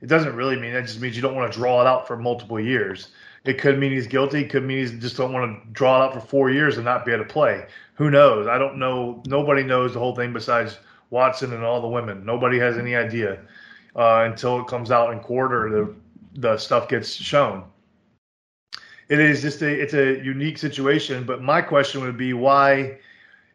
[0.00, 2.16] it doesn't really mean that just means you don't want to draw it out for
[2.16, 3.08] multiple years.
[3.44, 6.06] It could mean he's guilty it could mean he just don't want to draw it
[6.06, 7.66] out for four years and not be able to play.
[7.94, 8.46] Who knows?
[8.46, 10.78] I don't know nobody knows the whole thing besides
[11.10, 12.24] watson and all the women.
[12.24, 13.40] Nobody has any idea
[13.96, 15.94] uh, until it comes out in court or the
[16.34, 17.64] the stuff gets shown.
[19.08, 21.24] It is just a it's a unique situation.
[21.24, 22.98] But my question would be why,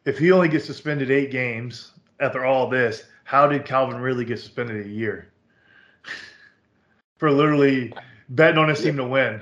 [0.05, 4.39] if he only gets suspended eight games after all this, how did Calvin really get
[4.39, 5.31] suspended a year
[7.17, 7.93] for literally
[8.29, 9.41] betting on his team to win?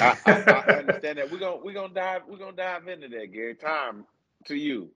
[0.00, 1.30] I, I, I understand that.
[1.30, 3.54] We're gonna we're gonna dive we're gonna dive into that, Gary.
[3.54, 4.06] Time
[4.46, 4.90] to you.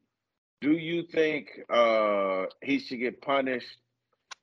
[0.60, 3.78] Do you think uh, he should get punished,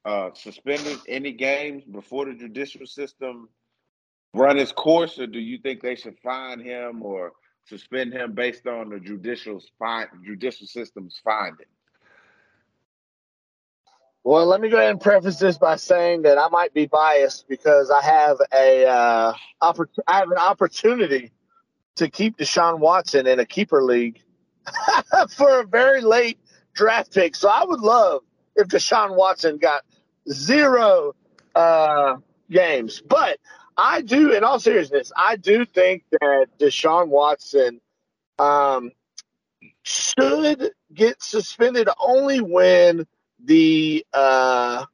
[0.05, 3.49] uh, suspended any games before the judicial system
[4.33, 7.33] run its course, or do you think they should fine him or
[7.65, 11.67] suspend him based on the judicial fine, judicial system's finding?
[14.25, 17.47] Well, let me go ahead and preface this by saying that I might be biased
[17.49, 21.31] because I have a uh, oppor- I have an opportunity
[21.97, 24.21] to keep Deshaun Watson in a keeper league
[25.35, 26.39] for a very late
[26.73, 27.35] draft pick.
[27.35, 28.21] So I would love
[28.55, 29.83] if Deshaun Watson got
[30.31, 31.15] zero
[31.53, 32.17] uh,
[32.49, 33.01] games.
[33.05, 33.39] But
[33.77, 37.81] I do, in all seriousness, I do think that Deshaun Watson
[38.39, 38.91] um,
[39.83, 43.05] should get suspended only when
[43.43, 44.85] the uh,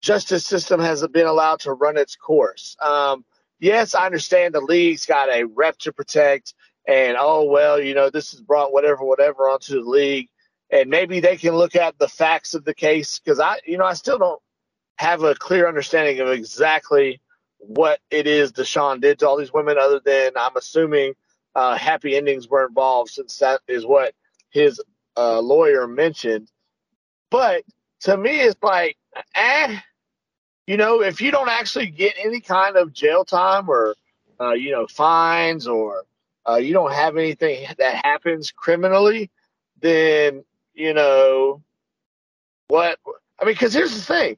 [0.00, 2.76] justice system hasn't been allowed to run its course.
[2.80, 3.24] Um,
[3.60, 6.54] yes, I understand the league's got a rep to protect,
[6.86, 10.28] and oh well, you know this has brought whatever, whatever onto the league,
[10.70, 13.84] and maybe they can look at the facts of the case because I, you know,
[13.84, 14.42] I still don't
[14.96, 17.20] have a clear understanding of exactly
[17.68, 21.14] what it is Deshaun did to all these women, other than I'm assuming
[21.54, 24.14] uh, happy endings were involved, since that is what
[24.50, 24.80] his
[25.16, 26.50] uh, lawyer mentioned.
[27.30, 27.64] But
[28.00, 28.96] to me, it's like,
[29.34, 29.78] eh,
[30.66, 33.94] you know, if you don't actually get any kind of jail time or,
[34.40, 36.04] uh, you know, fines or
[36.48, 39.30] uh, you don't have anything that happens criminally,
[39.80, 41.62] then, you know,
[42.68, 42.98] what?
[43.40, 44.36] I mean, because here's the thing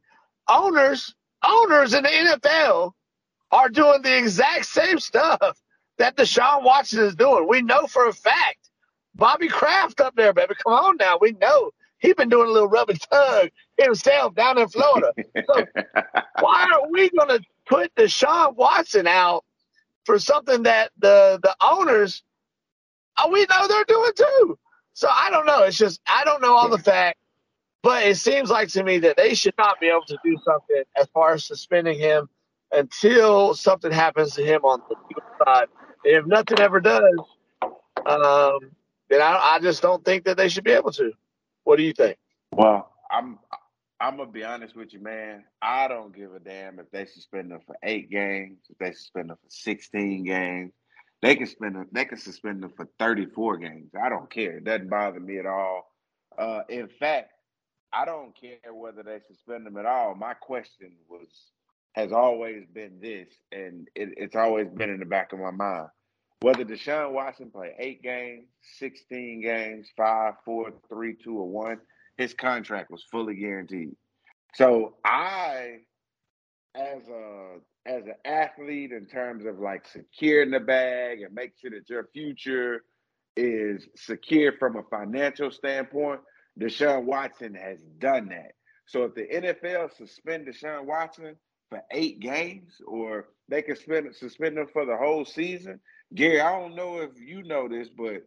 [0.49, 1.15] owners,
[1.47, 2.93] owners in the NFL
[3.51, 5.61] are doing the exact same stuff
[5.99, 7.47] that Deshaun Watson is doing.
[7.49, 8.71] We know for a fact.
[9.15, 10.55] Bobby Kraft up there, baby.
[10.63, 11.19] Come on now.
[11.21, 15.13] We know he's been doing a little rub and tug himself down in Florida.
[15.47, 15.67] So
[16.39, 19.45] why are we going to put Deshaun Watson out
[20.05, 22.23] for something that the the owners,
[23.19, 24.59] oh, we know they're doing too?
[24.95, 25.65] So I don't know.
[25.65, 27.21] It's just I don't know all the facts,
[27.83, 30.85] but it seems like to me that they should not be able to do something
[30.97, 32.29] as far as suspending him
[32.73, 34.97] until something happens to him on the
[35.45, 35.69] side.
[36.05, 37.19] If nothing ever does,
[38.07, 38.59] um,
[39.09, 41.13] then I, I just don't think that they should be able to.
[41.65, 42.17] What do you think?
[42.53, 43.39] Well, I'm
[44.01, 45.45] I'm gonna be honest with you, man.
[45.61, 49.31] I don't give a damn if they suspend them for eight games, if they suspend
[49.31, 50.73] them for sixteen games.
[51.21, 53.91] They can spend them, they can suspend them for thirty four games.
[54.01, 54.59] I don't care.
[54.59, 55.93] It doesn't bother me at all.
[56.39, 57.33] Uh, in fact,
[57.93, 60.15] I don't care whether they suspend them at all.
[60.15, 61.27] My question was
[61.99, 65.89] has always been this, and it, it's always been in the back of my mind.
[66.41, 68.47] Whether Deshaun Watson play eight games,
[68.79, 71.79] sixteen games, five, four, three, two, or one,
[72.17, 73.97] his contract was fully guaranteed.
[74.55, 75.79] So I,
[76.77, 81.73] as a as an athlete, in terms of like securing the bag and make sure
[81.73, 82.85] that your future
[83.37, 86.21] is secure from a financial standpoint,
[86.61, 88.53] Deshaun Watson has done that.
[88.87, 91.35] So if the NFL suspend Deshaun Watson
[91.71, 95.81] for eight games, or they can suspend suspend him for the whole season,
[96.15, 98.25] Gary, I don't know if you know this, but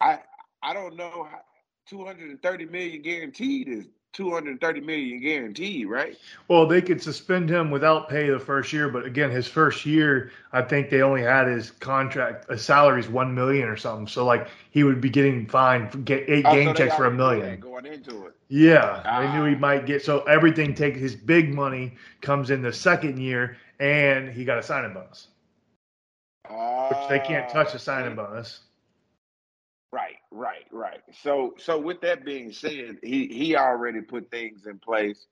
[0.00, 0.20] I
[0.62, 1.40] I don't know how
[1.88, 6.16] 230 million guaranteed is two hundred thirty million guaranteed, right?
[6.48, 10.30] Well, they could suspend him without pay the first year, but again, his first year,
[10.52, 14.06] I think they only had his contract, his salary is one million or something.
[14.06, 17.10] So like he would be getting fined, get eight Oh, game so checks for a
[17.10, 17.60] million.
[17.60, 18.34] Going into it.
[18.48, 19.20] Yeah, Ah.
[19.20, 20.02] they knew he might get.
[20.04, 24.62] So everything take his big money comes in the second year, and he got a
[24.62, 25.28] signing bonus,
[26.88, 28.60] which they can't touch the Ah, signing bonus.
[30.38, 31.00] Right, right.
[31.20, 35.26] So, so with that being said, he he already put things in place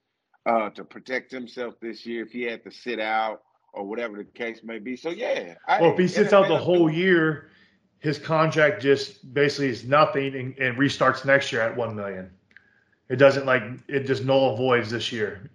[0.46, 3.42] uh, to protect himself this year if he had to sit out
[3.72, 4.96] or whatever the case may be.
[4.96, 5.54] So, yeah.
[5.68, 7.50] I, Well, if he sits out the whole year,
[8.00, 12.28] his contract just basically is nothing and, and restarts next year at one million.
[13.08, 15.48] It doesn't like it just null and voids this year.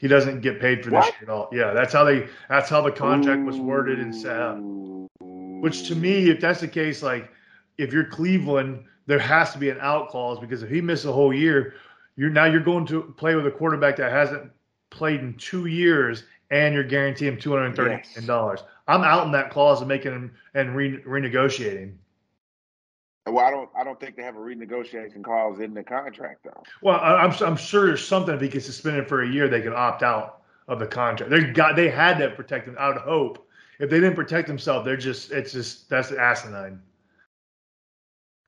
[0.00, 1.48] He doesn't get paid for this year at all.
[1.52, 4.58] Yeah, that's how they that's how the contract was worded and set up.
[5.20, 7.30] Which to me, if that's the case, like
[7.78, 11.12] if you're Cleveland, there has to be an out clause because if he misses a
[11.12, 11.74] whole year,
[12.16, 14.50] you're now you're going to play with a quarterback that hasn't
[14.90, 18.08] played in two years, and you're guaranteeing him two hundred thirty Yes.
[18.16, 18.62] million dollars.
[18.88, 21.94] I'm out in that clause and making him and re, renegotiating.
[23.26, 23.70] Well, I don't.
[23.78, 26.62] I don't think they have a renegotiation clause in the contract, though.
[26.82, 29.62] Well, I, I'm I'm sure there's something if he gets suspended for a year, they
[29.62, 31.30] can opt out of the contract.
[31.30, 32.76] They got they had to protect him.
[32.78, 33.48] I would hope
[33.78, 36.80] if they didn't protect themselves, they're just it's just that's asinine.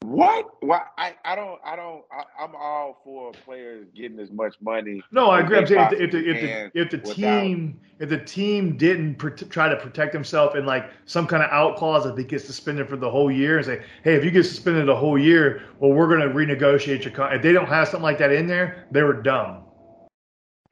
[0.05, 0.57] What?
[0.61, 0.83] Why?
[0.99, 1.59] I, I don't.
[1.65, 2.03] I don't.
[2.13, 5.03] I, I'm all for players getting as much money.
[5.11, 5.59] No, I agree.
[5.59, 9.19] I'm saying if the, if the, if the, if the team if the team didn't
[9.51, 12.89] try to protect himself in like some kind of out clause if he gets suspended
[12.89, 15.93] for the whole year and say, hey, if you get suspended the whole year, well,
[15.93, 17.37] we're going to renegotiate your contract.
[17.37, 19.64] If they don't have something like that in there, they were dumb.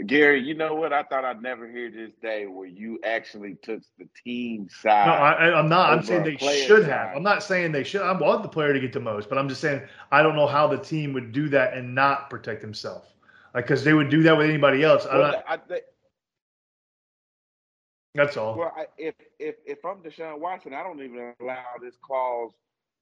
[0.07, 0.93] Gary, you know what?
[0.93, 5.07] I thought I'd never hear this day where you actually took the team side.
[5.07, 5.91] No, I, I- I'm not.
[5.91, 6.91] I'm saying they should side.
[6.91, 7.17] have.
[7.17, 8.03] I'm not saying they should.
[8.03, 10.47] I want the player to get the most, but I'm just saying I don't know
[10.47, 13.09] how the team would do that and not protect himself.
[13.55, 15.05] Like, because they would do that with anybody else.
[15.05, 15.85] Well, I, think-
[18.15, 18.57] that's all.
[18.57, 22.53] well I, if if if I'm Deshaun Watson, I don't even allow this clause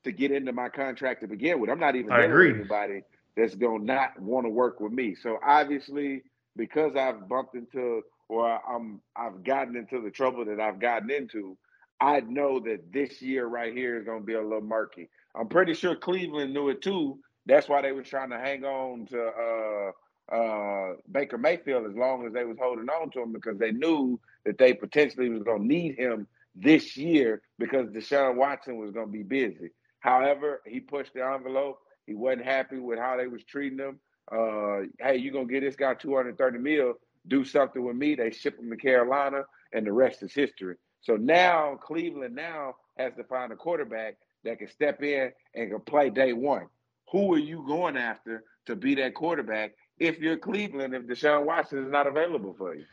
[0.05, 1.71] to get into my contract to begin with.
[1.71, 2.51] I'm not even I agree.
[2.51, 3.03] anybody
[3.37, 5.15] that's gonna not want to work with me.
[5.15, 6.23] So obviously,
[6.57, 11.57] because I've bumped into or I'm I've gotten into the trouble that I've gotten into,
[12.01, 15.09] I know that this year right here is gonna be a little murky.
[15.35, 17.19] I'm pretty sure Cleveland knew it too.
[17.47, 19.93] That's why they were trying to hang on to
[20.31, 23.73] uh, uh, Baker Mayfield as long as they was holding on to him because they
[23.73, 28.93] knew that they potentially was going to need him this year because Deshaun Watson was
[28.93, 29.71] going to be busy.
[30.01, 31.79] However, he pushed the envelope.
[32.07, 34.01] He wasn't happy with how they was treating him.
[34.31, 36.95] Uh, hey, you're going to get this guy 230 mil.
[37.29, 38.15] Do something with me.
[38.15, 40.77] They ship him to Carolina, and the rest is history.
[41.01, 45.81] So now Cleveland now has to find a quarterback that can step in and can
[45.81, 46.67] play day one.
[47.11, 51.85] Who are you going after to be that quarterback if you're Cleveland if Deshaun Watson
[51.85, 52.85] is not available for you?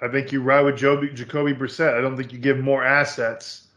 [0.00, 1.96] I think you ride with Jacoby Brissett.
[1.96, 3.68] I don't think you give more assets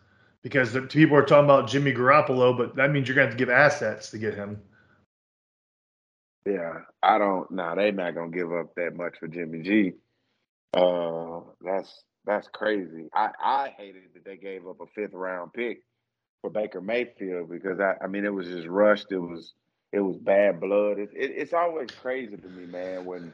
[0.42, 3.38] because the, people are talking about Jimmy Garoppolo, but that means you're going to have
[3.38, 4.62] to give assets to get him.
[6.46, 7.50] Yeah, I don't.
[7.52, 9.94] No, they're not gonna give up that much for Jimmy G.
[10.76, 13.10] Uh, that's that's crazy.
[13.14, 15.82] I I hated that they gave up a fifth round pick
[16.42, 19.12] for Baker Mayfield because I I mean it was just rushed.
[19.12, 19.54] It was
[19.92, 21.00] it was bad blood.
[21.00, 23.34] It, it, it's always crazy to me, man, when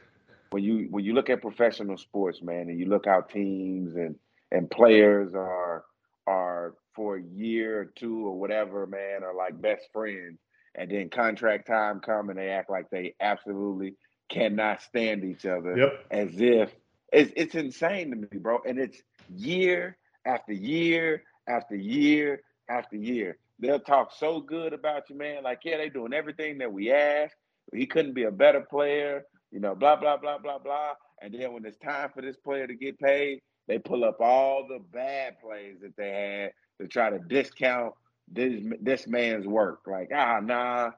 [0.50, 4.16] when you when you look at professional sports, man, and you look how teams and
[4.50, 5.84] and players are
[6.26, 10.38] are for a year or two or whatever, man, are like best friends
[10.74, 13.94] and then contract time come and they act like they absolutely
[14.28, 16.06] cannot stand each other Yep.
[16.10, 16.74] as if
[17.12, 18.60] it's it's insane to me, bro.
[18.66, 23.36] And it's year after year after year after year.
[23.58, 25.42] They'll talk so good about you, man.
[25.42, 27.36] Like, yeah, they doing everything that we asked.
[27.72, 30.94] He couldn't be a better player, you know, blah, blah, blah, blah, blah.
[31.20, 34.66] And then when it's time for this player to get paid, they pull up all
[34.68, 37.94] the bad plays that they had to try to discount
[38.28, 39.80] this this man's work.
[39.86, 40.90] Like, ah, nah,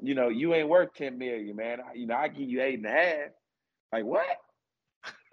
[0.00, 1.80] you know, you ain't worth ten million, man.
[1.94, 3.28] You know, I give you eight and a half.
[3.92, 4.26] Like what?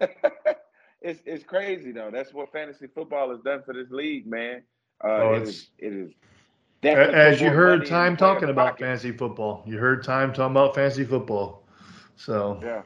[1.00, 2.10] it's it's crazy though.
[2.12, 4.62] That's what fantasy football has done for this league, man.
[5.04, 6.12] Uh, Oh, it is it is.
[6.82, 8.78] Definitely As you heard time talking about pocket.
[8.78, 9.62] fantasy football.
[9.66, 11.66] You heard time talking about fantasy football.
[12.16, 12.82] So Yeah.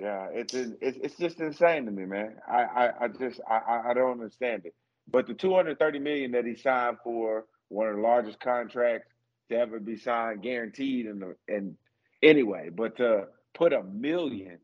[0.00, 2.36] Yeah, it's it's it's just insane to me, man.
[2.46, 4.74] I I, I just I- I don't understand it.
[5.10, 9.08] But the 230 million that he signed for one of the largest contracts
[9.50, 11.76] to ever be signed, guaranteed, and and
[12.22, 14.58] anyway, but to put a million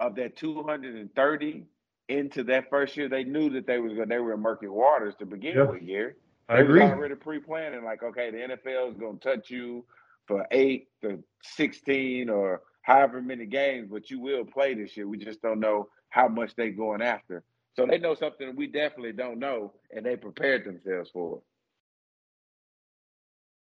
[0.00, 1.64] of that 230
[2.08, 5.26] into that first year, they knew that they was they were in murky waters to
[5.26, 5.66] begin Yeah.
[5.66, 5.86] with.
[5.86, 6.14] Gary,
[6.48, 6.82] I they agree.
[6.90, 9.84] already pre-planning, like, okay, the NFL is gonna touch you
[10.26, 15.08] for eight to sixteen or however many games, but you will play this year.
[15.08, 17.42] We just don't know how much they're going after.
[17.76, 21.42] So they know something we definitely don't know, and they prepared themselves for it.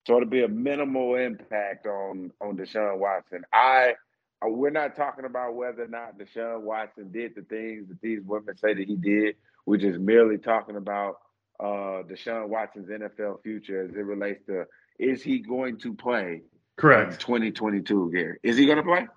[0.06, 3.44] So it'll be a minimal impact on on Deshaun Watson.
[3.52, 3.96] I
[4.42, 8.22] uh, we're not talking about whether or not Deshaun Watson did the things that these
[8.24, 9.36] women say that he did.
[9.66, 11.18] We're just merely talking about
[11.60, 14.66] uh, Deshaun Watson's NFL future as it relates to
[15.00, 16.42] is he going to play
[16.78, 17.20] Correct.
[17.20, 18.38] 2022, Gary?
[18.44, 19.08] Is he going to play?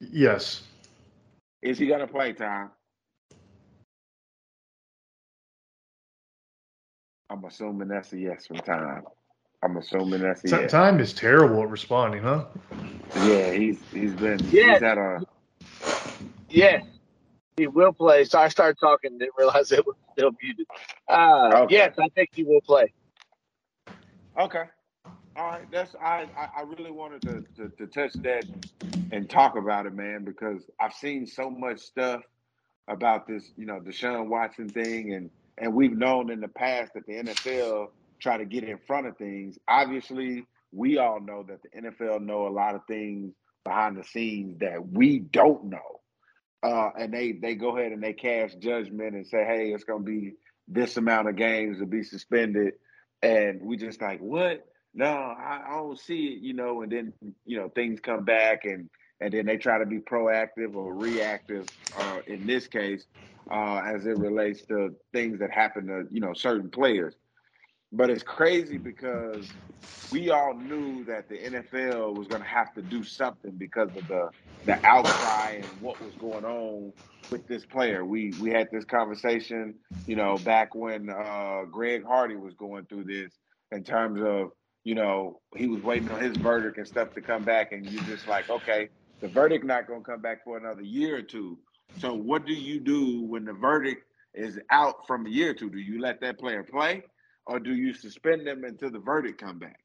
[0.00, 0.62] Yes.
[1.62, 2.70] Is he going to play, Tom?
[7.30, 9.04] I'm assuming that's a yes from time.
[9.62, 10.70] I'm assuming that's a T- yes.
[10.70, 12.46] Time is terrible at responding, huh?
[13.14, 14.64] Yeah, he's he's been Yeah.
[14.72, 15.22] he's had a
[16.48, 16.80] Yeah,
[17.56, 18.24] he will play.
[18.24, 20.66] So I started talking, didn't realize it was still muted.
[21.08, 21.66] Uh, Okay.
[21.68, 22.92] Yes, I think he will play.
[24.38, 24.64] Okay.
[25.36, 25.66] All right.
[25.72, 28.44] That's I, I, I really wanted to, to, to touch that
[29.12, 32.22] and talk about it, man, because I've seen so much stuff
[32.88, 37.06] about this, you know, Deshaun Watson thing and and we've known in the past that
[37.06, 37.88] the NFL
[38.20, 39.58] try to get in front of things.
[39.68, 43.34] Obviously, we all know that the NFL know a lot of things
[43.64, 46.00] behind the scenes that we don't know.
[46.62, 50.04] Uh, and they they go ahead and they cast judgment and say, hey, it's gonna
[50.04, 50.34] be
[50.68, 52.74] this amount of games to be suspended
[53.22, 57.14] and we just like what no I, I don't see it you know and then
[57.44, 58.88] you know things come back and
[59.20, 63.04] and then they try to be proactive or reactive uh, in this case
[63.52, 67.14] uh, as it relates to things that happen to you know certain players
[67.92, 69.54] but it's crazy because
[70.12, 74.06] we all knew that the NFL was going to have to do something because of
[74.08, 74.30] the
[74.64, 76.92] the outcry and what was going on
[77.30, 78.04] with this player.
[78.04, 79.74] We we had this conversation,
[80.06, 83.32] you know, back when uh, Greg Hardy was going through this
[83.72, 84.50] in terms of,
[84.84, 88.02] you know, he was waiting on his verdict and stuff to come back, and you're
[88.02, 88.88] just like, okay,
[89.22, 91.58] the verdict not going to come back for another year or two.
[91.98, 95.68] So what do you do when the verdict is out from a year or two?
[95.68, 97.02] Do you let that player play,
[97.46, 99.80] or do you suspend them until the verdict come back?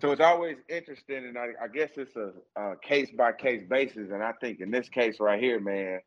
[0.00, 4.10] So it's always interesting, and I, I guess it's a case by case basis.
[4.12, 6.00] And I think in this case right here, man,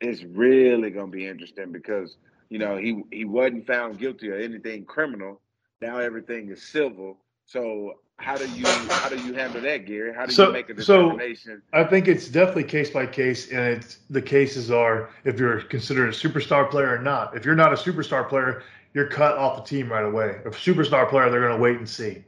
[0.00, 2.16] it's really to be interesting because
[2.50, 5.40] you know he he wasn't found guilty of anything criminal.
[5.80, 7.18] Now everything is civil.
[7.46, 10.12] So how do you how do you handle that, Gary?
[10.12, 11.62] How do So- you make a so- determination?
[11.72, 16.08] I think it's definitely case by case, and it's the cases are if you're considered
[16.08, 17.36] a superstar player or not.
[17.36, 18.62] If you're not a superstar player,
[18.92, 20.40] you're cut off the team right away.
[20.44, 22.24] If superstar player, they're going to wait and see.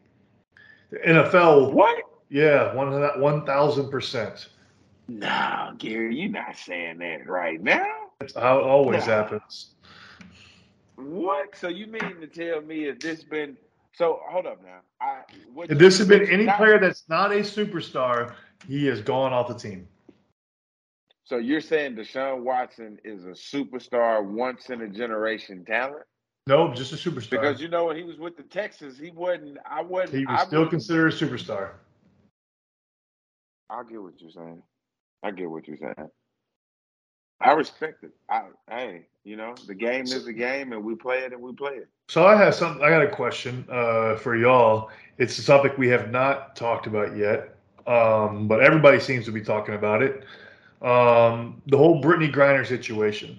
[0.91, 2.03] The NFL, what?
[2.28, 4.49] yeah, one one thousand percent.
[5.09, 8.11] No, Gary, you're not saying that right now.
[8.20, 9.12] That's how it always Nah.
[9.14, 9.74] happens.
[10.95, 11.57] What?
[11.57, 13.57] So you mean to tell me if this been
[13.93, 14.20] so?
[14.28, 14.80] Hold up now.
[15.01, 15.22] I
[15.68, 18.34] If this has been any not- player that's not a superstar,
[18.66, 19.88] he has gone off the team.
[21.24, 26.05] So you're saying Deshaun Watson is a superstar, once in a generation talent?
[26.46, 27.30] No, just a superstar.
[27.30, 29.59] Because you know when he was with the Texans, he wasn't.
[29.64, 30.18] I wasn't.
[30.18, 31.74] he was I still considered a superstar.
[33.68, 34.62] I get what you're saying.
[35.22, 36.09] I get what you're saying.
[37.41, 38.12] I respect it.
[38.28, 41.53] I hey, you know, the game is the game, and we play it and we
[41.53, 41.88] play it.
[42.09, 42.82] So I have some.
[42.82, 44.91] I got a question uh, for y'all.
[45.18, 49.41] It's a topic we have not talked about yet, um, but everybody seems to be
[49.41, 50.24] talking about it.
[50.82, 53.38] Um, the whole Brittney Griner situation.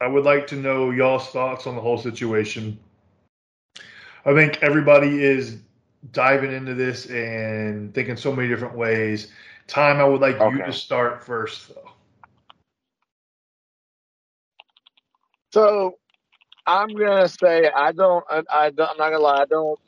[0.00, 2.78] I would like to know y'all's thoughts on the whole situation.
[4.24, 5.58] I think everybody is
[6.12, 9.32] diving into this and thinking so many different ways.
[9.66, 11.87] Time, I would like you to start first, though.
[15.52, 15.98] So
[16.66, 18.24] I'm gonna say I don't.
[18.28, 19.42] I, I don't, I'm not gonna lie.
[19.42, 19.80] I don't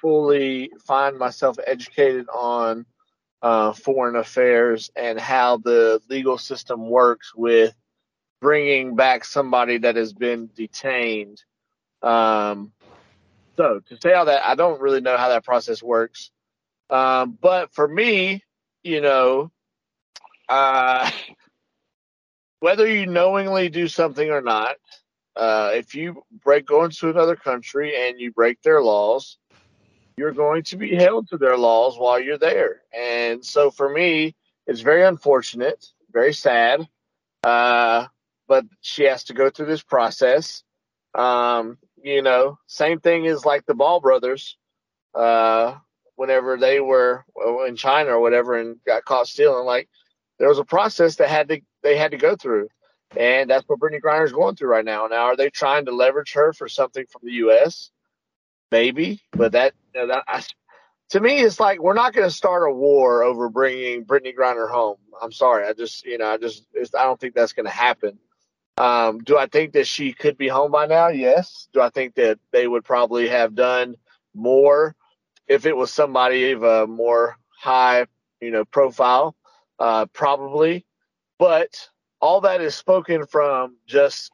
[0.00, 2.84] fully find myself educated on
[3.42, 7.74] uh, foreign affairs and how the legal system works with
[8.40, 11.42] bringing back somebody that has been detained.
[12.02, 12.72] Um,
[13.56, 16.30] so to say all that, I don't really know how that process works.
[16.88, 18.42] Um, but for me,
[18.82, 19.50] you know,
[20.48, 21.10] uh,
[22.60, 24.76] whether you knowingly do something or not,
[25.36, 29.38] uh, if you break go into another country and you break their laws,
[30.16, 32.82] you're going to be held to their laws while you're there.
[32.96, 34.36] And so for me,
[34.66, 36.86] it's very unfortunate, very sad.
[37.42, 38.06] Uh,
[38.46, 40.62] but she has to go through this process.
[41.14, 44.56] Um, you know, same thing as like the Ball brothers.
[45.14, 45.76] Uh,
[46.16, 47.24] whenever they were
[47.66, 49.88] in China or whatever and got caught stealing, like
[50.40, 52.68] there was a process that had to they had to go through.
[53.16, 55.06] And that's what Brittney Griner's going through right now.
[55.06, 57.90] Now, are they trying to leverage her for something from the U.S.?
[58.70, 60.44] Maybe, but that, you know, that I,
[61.10, 64.70] to me, it's like we're not going to start a war over bringing Brittney Griner
[64.70, 64.96] home.
[65.20, 66.64] I'm sorry, I just you know I just
[66.96, 68.18] I don't think that's going to happen.
[68.78, 71.08] Um, do I think that she could be home by now?
[71.08, 71.68] Yes.
[71.72, 73.96] Do I think that they would probably have done
[74.34, 74.94] more
[75.48, 78.06] if it was somebody of a more high,
[78.40, 79.34] you know, profile?
[79.80, 80.84] Uh, probably.
[81.38, 81.88] But
[82.20, 84.30] all that is spoken from just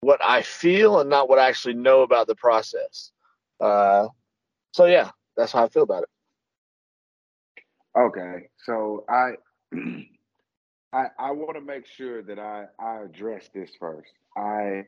[0.00, 3.10] what I feel and not what I actually know about the process.
[3.58, 4.08] Uh,
[4.72, 6.08] so yeah, that's how I feel about it.
[7.98, 9.30] Okay, so I
[10.92, 14.10] I I want to make sure that I I address this first.
[14.36, 14.84] I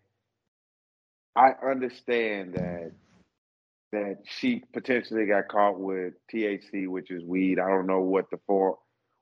[1.34, 2.92] I understand that
[3.92, 7.58] that she potentially got caught with THC, which is weed.
[7.58, 8.76] I don't know what the for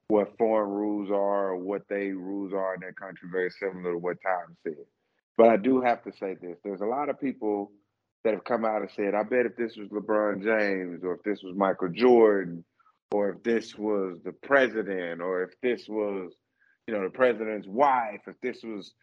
[0.08, 3.28] what foreign rules are or what they rules are in their country.
[3.30, 4.84] Very similar to what Tom said.
[5.36, 7.72] But I do have to say this: there's a lot of people
[8.24, 11.22] that have come out and said, "I bet if this was LeBron James, or if
[11.22, 12.64] this was Michael Jordan,
[13.12, 16.32] or if this was the president, or if this was,
[16.86, 18.94] you know, the president's wife, if this was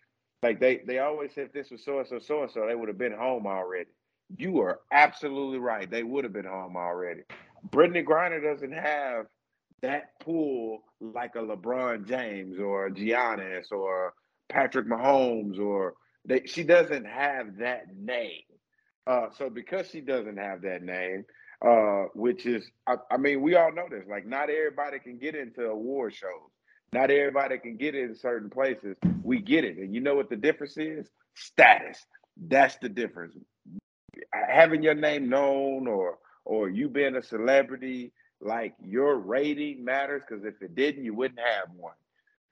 [0.42, 2.76] like they they always said if this was so and so so and so, they
[2.76, 3.90] would have been home already."
[4.38, 5.90] You are absolutely right.
[5.90, 7.22] They would have been home already.
[7.70, 9.28] Brittney Griner doesn't have
[9.82, 14.14] that pull like a LeBron James or Giannis or
[14.50, 15.96] Patrick Mahomes or
[16.26, 18.42] they, she doesn't have that name.
[19.06, 21.26] Uh, so because she doesn't have that name,
[21.66, 24.06] uh, which is, I, I, mean, we all know this.
[24.10, 26.52] Like, not everybody can get into award shows.
[26.94, 28.96] Not everybody can get in certain places.
[29.24, 31.10] We get it, and you know what the difference is?
[31.34, 31.98] Status.
[32.38, 33.36] That's the difference.
[34.32, 38.12] Having your name known, or or you being a celebrity,
[38.44, 40.24] like your rating matters.
[40.28, 41.96] Because if it didn't, you wouldn't have one.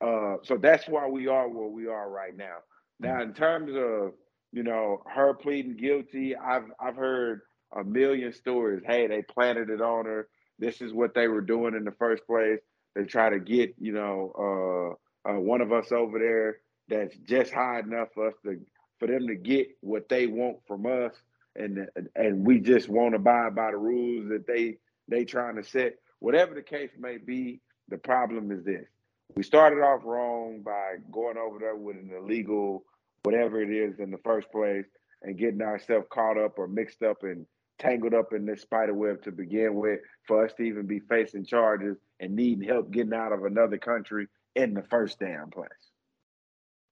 [0.01, 2.57] Uh, so that's why we are where we are right now.
[2.99, 4.13] Now, in terms of
[4.51, 7.41] you know her pleading guilty, I've I've heard
[7.75, 8.83] a million stories.
[8.85, 10.27] Hey, they planted it on her.
[10.59, 12.59] This is what they were doing in the first place.
[12.95, 16.57] They try to get you know uh, uh, one of us over there
[16.89, 18.59] that's just high enough for us to
[18.99, 21.13] for them to get what they want from us,
[21.55, 24.77] and and we just won't abide by the rules that they
[25.07, 25.93] they trying to set.
[26.19, 28.87] Whatever the case may be, the problem is this:
[29.35, 32.83] we started off wrong by going over there with an illegal
[33.23, 34.85] whatever it is in the first place
[35.21, 37.45] and getting ourselves caught up or mixed up and
[37.79, 41.45] tangled up in this spider web to begin with for us to even be facing
[41.45, 45.69] charges and needing help getting out of another country in the first damn place.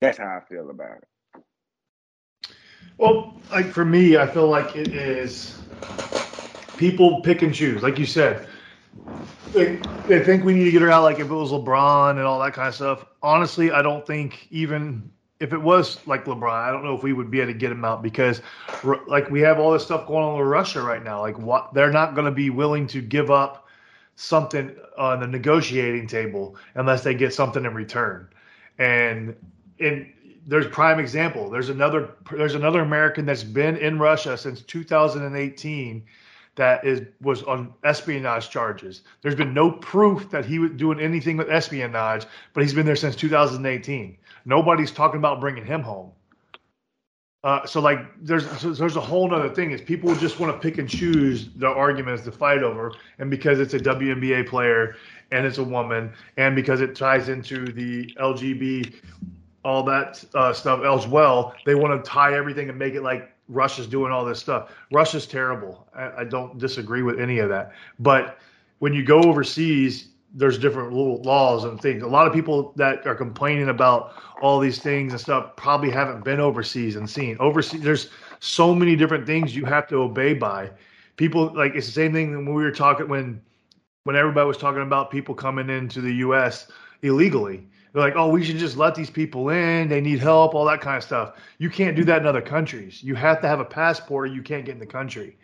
[0.01, 1.43] That's how I feel about it.
[2.97, 5.57] Well, like for me, I feel like it is
[6.79, 7.83] people pick and choose.
[7.83, 8.47] Like you said,
[9.51, 9.75] they,
[10.07, 12.39] they think we need to get her out like if it was LeBron and all
[12.39, 13.05] that kind of stuff.
[13.21, 15.11] Honestly, I don't think even
[15.41, 17.69] if it was like LeBron, I don't know if we would be able to get
[17.69, 18.41] him out because,
[19.07, 21.19] like, we have all this stuff going on with Russia right now.
[21.19, 23.67] Like, what they're not going to be willing to give up
[24.15, 28.29] something on the negotiating table unless they get something in return.
[28.77, 29.35] And
[29.79, 30.13] in
[30.47, 31.49] there's prime example.
[31.49, 36.05] There's another there's another American that's been in Russia since 2018
[36.55, 39.01] that is was on espionage charges.
[39.21, 42.95] There's been no proof that he was doing anything with espionage, but he's been there
[42.95, 44.17] since 2018.
[44.45, 46.11] Nobody's talking about bringing him home.
[47.45, 50.59] Uh, so like there's so there's a whole other thing is people just want to
[50.59, 54.95] pick and choose the arguments to fight over, and because it's a WNBA player
[55.31, 58.93] and it's a woman, and because it ties into the LGB
[59.63, 63.31] all that uh, stuff as well, they want to tie everything and make it like
[63.49, 64.71] Russia's doing all this stuff.
[64.91, 65.87] Russia's terrible.
[65.93, 67.73] I, I, don't disagree with any of that.
[67.97, 68.37] But
[68.77, 72.03] when you go overseas, there's different laws and things.
[72.03, 76.23] A lot of people that are complaining about all these things and stuff probably haven't
[76.23, 77.35] been overseas and seen.
[77.39, 80.69] Overseas, there's so many different things you have to obey by.
[81.17, 83.41] People like it's the same thing when we were talking when
[84.03, 86.71] when everybody was talking about people coming into the U.S.
[87.01, 89.89] illegally they're like, oh, we should just let these people in.
[89.89, 91.35] They need help, all that kind of stuff.
[91.57, 93.03] You can't do that in other countries.
[93.03, 95.37] You have to have a passport or you can't get in the country.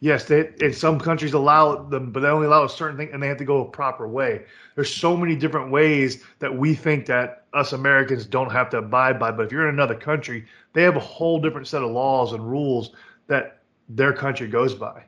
[0.00, 3.22] Yes, they, in some countries allow them, but they only allow a certain thing and
[3.22, 4.42] they have to go a proper way.
[4.74, 9.18] There's so many different ways that we think that us Americans don't have to abide
[9.18, 9.30] by.
[9.30, 10.44] But if you're in another country,
[10.74, 12.90] they have a whole different set of laws and rules
[13.26, 15.02] that their country goes by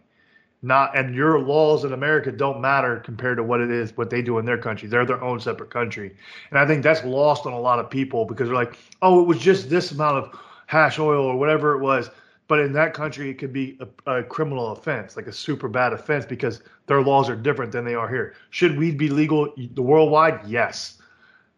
[0.62, 4.22] not and your laws in America don't matter compared to what it is what they
[4.22, 4.88] do in their country.
[4.88, 6.14] They're their own separate country,
[6.50, 9.26] and I think that's lost on a lot of people because they're like, oh, it
[9.26, 12.10] was just this amount of hash oil or whatever it was.
[12.48, 15.92] But in that country, it could be a, a criminal offense, like a super bad
[15.92, 18.34] offense, because their laws are different than they are here.
[18.50, 20.40] Should weed be legal the worldwide?
[20.46, 20.98] Yes.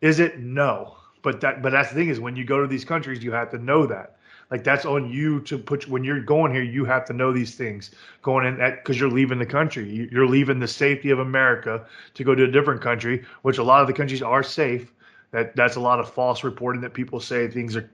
[0.01, 0.41] Is it?
[0.41, 0.97] No.
[1.23, 3.51] But that but that's the thing is when you go to these countries, you have
[3.51, 4.17] to know that
[4.51, 6.63] Like that's on you to put when you're going here.
[6.63, 7.93] You have to know these things
[8.23, 10.09] going in because you're leaving the country.
[10.11, 13.81] You're leaving the safety of America to go to a different country, which a lot
[13.81, 14.93] of the countries are safe.
[15.31, 17.89] That that's a lot of false reporting that people say things are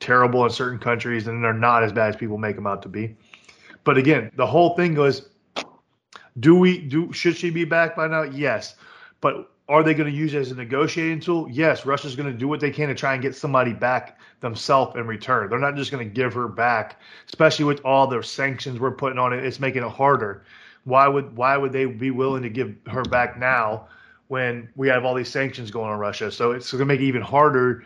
[0.00, 2.88] terrible in certain countries and they're not as bad as people make them out to
[2.90, 3.16] be.
[3.84, 5.30] But again, the whole thing goes:
[6.40, 7.12] Do we do?
[7.14, 8.22] Should she be back by now?
[8.24, 8.76] Yes,
[9.22, 11.48] but are they going to use it as a negotiating tool?
[11.50, 14.94] Yes, Russia's going to do what they can to try and get somebody back themselves
[14.96, 15.48] in return.
[15.48, 19.18] They're not just going to give her back, especially with all the sanctions we're putting
[19.18, 19.44] on it.
[19.44, 20.44] It's making it harder.
[20.84, 23.88] Why would why would they be willing to give her back now
[24.28, 26.30] when we have all these sanctions going on Russia?
[26.30, 27.84] So it's going to make it even harder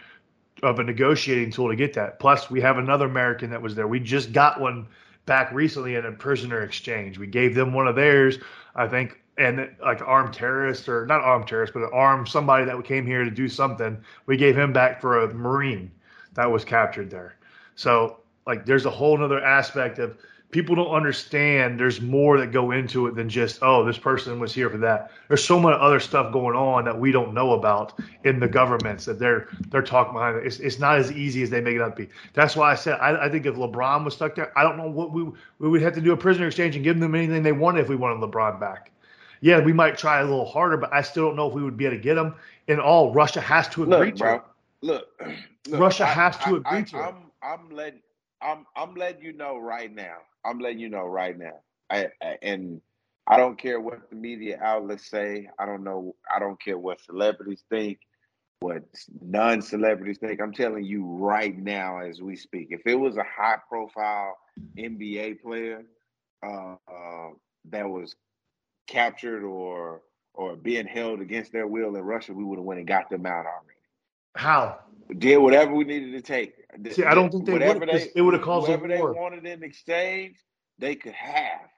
[0.65, 2.19] of a negotiating tool to get that.
[2.19, 3.87] Plus, we have another American that was there.
[3.87, 4.89] We just got one
[5.27, 7.19] back recently in a prisoner exchange.
[7.19, 8.39] We gave them one of theirs.
[8.75, 12.85] I think and like armed terrorist or not armed terrorist, but an armed somebody that
[12.85, 13.97] came here to do something.
[14.27, 15.91] We gave him back for a Marine
[16.35, 17.37] that was captured there.
[17.77, 20.17] So like there's a whole other aspect of
[20.51, 24.55] people don't understand there's more that go into it than just oh this person was
[24.55, 27.93] here for that there's so much other stuff going on that we don't know about
[28.25, 31.51] in the governments that they're they're talking behind it it's, it's not as easy as
[31.51, 34.05] they make it out to be that's why i said I, I think if lebron
[34.05, 35.25] was stuck there i don't know what we
[35.59, 37.89] we would have to do a prisoner exchange and give them anything they wanted if
[37.89, 38.91] we wanted lebron back
[39.41, 41.77] yeah, we might try a little harder, but I still don't know if we would
[41.77, 42.35] be able to get them.
[42.67, 44.43] In all, Russia has to agree look, to bro.
[44.81, 45.07] Look,
[45.69, 46.97] look, Russia I, has to I, agree I, to.
[46.99, 48.01] I'm, I'm letting,
[48.43, 50.19] I'm, I'm letting you know right now.
[50.45, 51.61] I'm letting you know right now.
[51.91, 52.81] I, I and
[53.27, 55.49] I don't care what the media outlets say.
[55.59, 56.15] I don't know.
[56.35, 57.99] I don't care what celebrities think,
[58.61, 58.85] what
[59.21, 60.41] non-celebrities think.
[60.41, 64.37] I'm telling you right now, as we speak, if it was a high-profile
[64.79, 65.85] NBA player
[66.43, 67.31] uh, uh,
[67.71, 68.17] that was
[68.89, 70.03] captured or
[70.35, 73.27] or being held against their will in Russia, we would have went and got them
[73.27, 73.79] out already.
[74.37, 74.79] How?
[75.17, 76.55] Did whatever we needed to take.
[76.93, 77.89] See, I don't think they whatever would.
[77.91, 79.13] 'cause It would have caused whatever they war.
[79.15, 80.37] wanted in exchange,
[80.79, 81.69] they could have.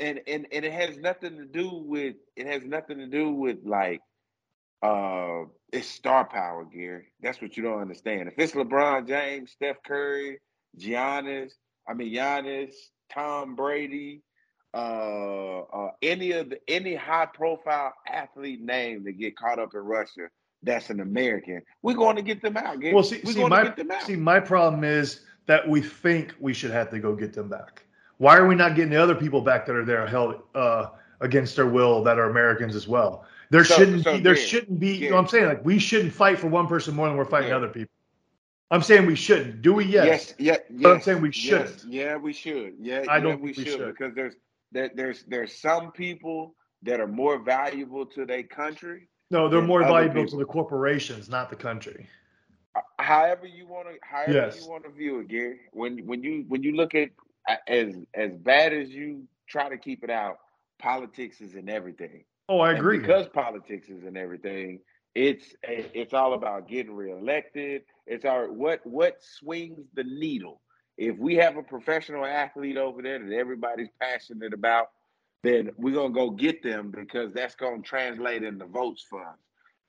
[0.00, 3.58] And and and it has nothing to do with it has nothing to do with
[3.64, 4.00] like
[4.82, 7.06] uh it's star power, Gary.
[7.22, 8.28] That's what you don't understand.
[8.28, 10.38] If it's LeBron James, Steph Curry,
[10.78, 11.52] Giannis,
[11.88, 12.74] I mean Giannis,
[13.10, 14.22] Tom Brady,
[14.74, 19.80] uh, uh any of the any high profile athlete name that get caught up in
[19.80, 20.28] Russia
[20.62, 22.80] that's an American, we're going to get them out.
[22.80, 22.94] Gary.
[22.94, 24.02] Well, see, we're see, my get them out.
[24.02, 27.84] see, my problem is that we think we should have to go get them back.
[28.18, 30.88] Why are we not getting the other people back that are there held uh,
[31.20, 33.24] against their will that are Americans as well?
[33.50, 34.20] There So- shouldn't so be.
[34.20, 34.94] There shouldn't be.
[34.96, 35.46] You know what I'm saying?
[35.46, 37.64] Like we shouldn't fight for one person more than we're fighting Gary.
[37.64, 37.92] other people.
[38.70, 39.60] I'm saying we shouldn't.
[39.60, 39.84] Do we?
[39.84, 40.32] Yes.
[40.38, 41.84] Yes, yeah, But I'm saying we shouldn't.
[41.86, 42.74] Yeah, we should.
[42.80, 43.86] Yeah, I yeah, don't we should, should.
[43.88, 44.34] because there's
[44.72, 49.08] there, there's there's some people that are more valuable to their country.
[49.30, 52.08] No, they're more valuable to the corporations, not the country.
[52.98, 54.60] However you want to, however Yes.
[54.60, 55.60] you want to view it, Gary.
[55.72, 57.10] When when you when you look at
[57.68, 60.38] as as bad as you try to keep it out,
[60.78, 62.24] politics is in everything.
[62.48, 62.98] Oh, I And agree.
[62.98, 64.80] because politics is in everything,
[65.14, 67.82] it's it's all about getting reelected.
[68.06, 70.61] It's our what what swings the needle.
[70.96, 74.90] If we have a professional athlete over there that everybody's passionate about,
[75.42, 79.38] then we're gonna go get them because that's gonna translate into votes for us.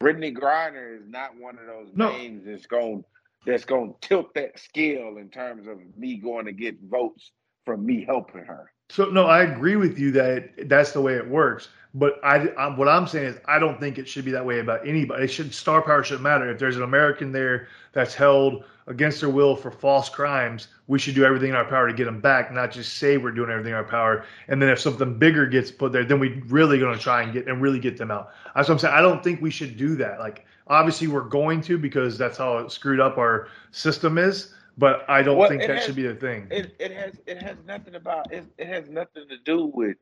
[0.02, 2.10] Brittney Griner is not one of those No.
[2.10, 3.04] names that's going
[3.46, 7.32] that's gonna tilt that scale in terms of me going to get votes
[7.66, 8.72] from me helping her.
[8.90, 11.70] So no, I agree with you that that's the way it works.
[11.96, 14.60] But I, I, what I'm saying is, I don't think it should be that way
[14.60, 15.26] about anybody.
[15.26, 16.50] It should star power shouldn't matter.
[16.50, 21.14] If there's an American there that's held against their will for false crimes, we should
[21.16, 23.72] do everything in our power to get them back, not just say we're doing everything
[23.74, 24.26] in our power.
[24.48, 27.32] And then if something bigger gets put there, then we really going to try and
[27.32, 28.32] get and really get them out.
[28.56, 28.96] That's what I'm saying.
[28.96, 30.20] I don't think we should do that.
[30.20, 34.54] Like obviously we're going to because that's how screwed up our system is.
[34.80, 36.48] But I don't Well, think that has- should be the thing.
[36.50, 39.98] It it has it has nothing about it, it has nothing to do with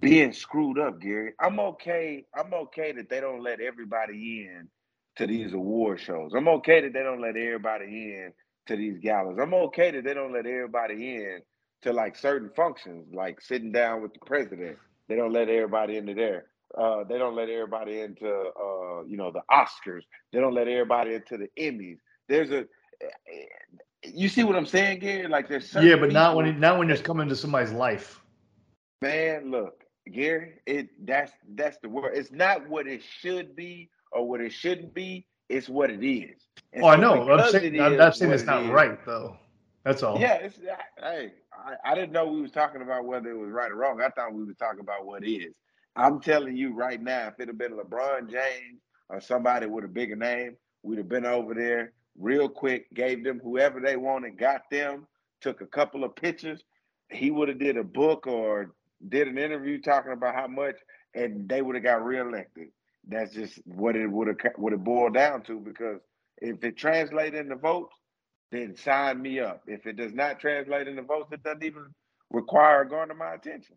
[0.00, 1.32] being screwed up, Gary.
[1.40, 2.26] I'm okay.
[2.36, 4.68] I'm okay that they don't let everybody in
[5.16, 6.32] to these award shows.
[6.34, 8.32] I'm okay that they don't let everybody in
[8.66, 9.38] to these galas.
[9.40, 11.40] I'm okay that they don't let everybody in
[11.82, 14.78] to like certain functions, like sitting down with the president.
[15.08, 16.46] They don't let everybody into there.
[16.78, 20.02] Uh, they don't let everybody into uh, you know the Oscars.
[20.32, 21.98] They don't let everybody into the Emmys.
[22.28, 22.64] There's a
[24.04, 25.28] you see what I'm saying, Gary?
[25.28, 28.21] Like there's yeah, but not when it, not when it's coming to somebody's life.
[29.02, 29.82] Man, look,
[30.12, 32.12] Gary, it that's that's the word.
[32.14, 35.26] It's not what it should be or what it shouldn't be.
[35.48, 36.40] It's what it is.
[36.72, 37.28] And Oh, I know.
[37.30, 39.36] I'm saying, it I'm saying it's not is- right though.
[39.84, 40.20] That's all.
[40.20, 40.58] Yeah, it's
[41.00, 44.00] hey, I, I didn't know we was talking about whether it was right or wrong.
[44.00, 45.54] I thought we were talking about what is.
[45.96, 49.88] I'm telling you right now, if it had been LeBron James or somebody with a
[49.88, 54.62] bigger name, we'd have been over there real quick, gave them whoever they wanted, got
[54.70, 55.08] them,
[55.40, 56.62] took a couple of pictures,
[57.10, 58.72] he would have did a book or
[59.08, 60.76] did an interview talking about how much,
[61.14, 62.68] and they would have got reelected.
[63.06, 65.58] That's just what it would have would have boiled down to.
[65.58, 66.00] Because
[66.38, 67.94] if it translates into votes,
[68.50, 69.62] then sign me up.
[69.66, 71.86] If it does not translate into votes, it doesn't even
[72.30, 73.76] require going to my attention.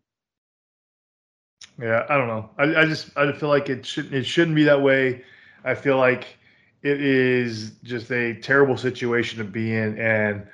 [1.80, 2.50] Yeah, I don't know.
[2.58, 5.24] I, I just I feel like it shouldn't it shouldn't be that way.
[5.64, 6.36] I feel like
[6.82, 10.46] it is just a terrible situation to be in, and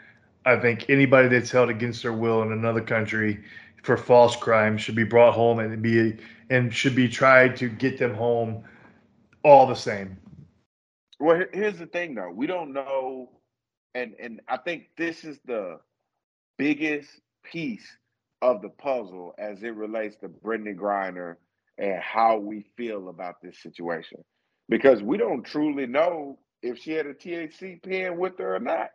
[0.45, 3.39] I think anybody that's held against their will in another country
[3.83, 6.17] for false crimes should be brought home and be
[6.51, 8.65] and should be tried to get them home
[9.43, 10.17] all the same.
[11.19, 12.31] Well, here's the thing though.
[12.31, 13.31] We don't know
[13.95, 15.79] and and I think this is the
[16.59, 17.11] biggest
[17.45, 17.87] piece
[18.41, 21.37] of the puzzle as it relates to Brittney Griner
[21.79, 24.19] and how we feel about this situation.
[24.69, 28.91] Because we don't truly know if she had a THC pen with her or not.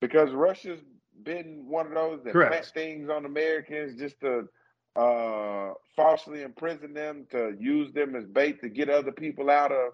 [0.00, 0.80] Because Russia's
[1.22, 2.50] been one of those that Correct.
[2.52, 4.48] plant things on Americans just to
[4.96, 9.92] uh, falsely imprison them, to use them as bait to get other people out of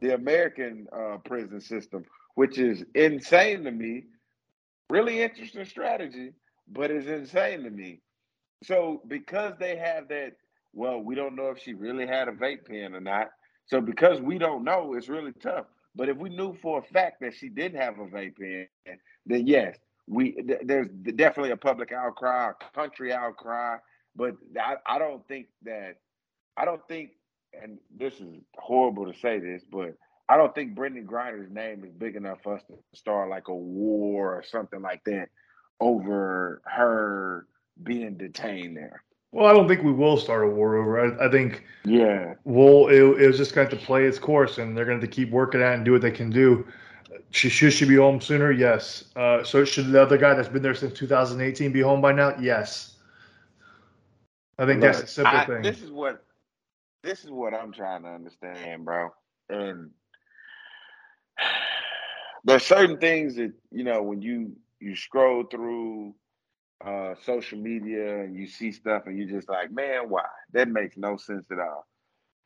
[0.00, 2.04] the American uh, prison system,
[2.34, 4.04] which is insane to me.
[4.90, 6.32] Really interesting strategy,
[6.68, 8.00] but it's insane to me.
[8.62, 10.32] So because they have that,
[10.72, 13.28] well, we don't know if she really had a vape pen or not.
[13.66, 15.66] So because we don't know, it's really tough.
[15.94, 19.46] But if we knew for a fact that she didn't have a vape pen, then
[19.46, 23.76] yes, we th- there's definitely a public outcry, a country outcry.
[24.16, 25.96] But I, I don't think that
[26.56, 27.10] I don't think,
[27.60, 29.94] and this is horrible to say this, but
[30.28, 33.54] I don't think Brittney Griner's name is big enough for us to start like a
[33.54, 35.28] war or something like that
[35.80, 37.46] over her
[37.82, 39.02] being detained there.
[39.32, 41.00] Well, I don't think we will start a war over.
[41.20, 42.34] I, I think Yeah.
[42.44, 45.30] we'll it, it was just going to play its course, and they're going to keep
[45.30, 46.66] working at it and do what they can do.
[47.30, 48.50] She should she be home sooner?
[48.52, 49.04] Yes.
[49.16, 52.36] Uh, so should the other guy that's been there since 2018 be home by now?
[52.40, 52.96] Yes.
[54.58, 55.62] I think that's a simple I- thing.
[55.62, 56.24] This is what
[57.02, 59.10] this is what I'm trying to understand, bro.
[59.48, 59.90] And
[62.44, 66.14] there's certain things that you know when you you scroll through
[66.84, 70.24] uh, social media and you see stuff and you're just like, man, why?
[70.52, 71.86] That makes no sense at all.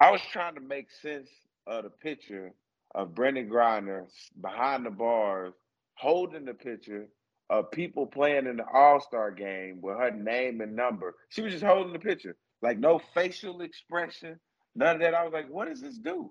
[0.01, 1.31] I was trying to make sense
[1.67, 2.53] of the picture
[2.95, 4.07] of Brittney Griner
[4.41, 5.55] behind the bars
[5.95, 7.07] holding the picture
[7.51, 11.15] of people playing in the All Star game with her name and number.
[11.29, 14.39] She was just holding the picture, like no facial expression,
[14.75, 15.15] none of that.
[15.15, 16.31] I was like, what does this do?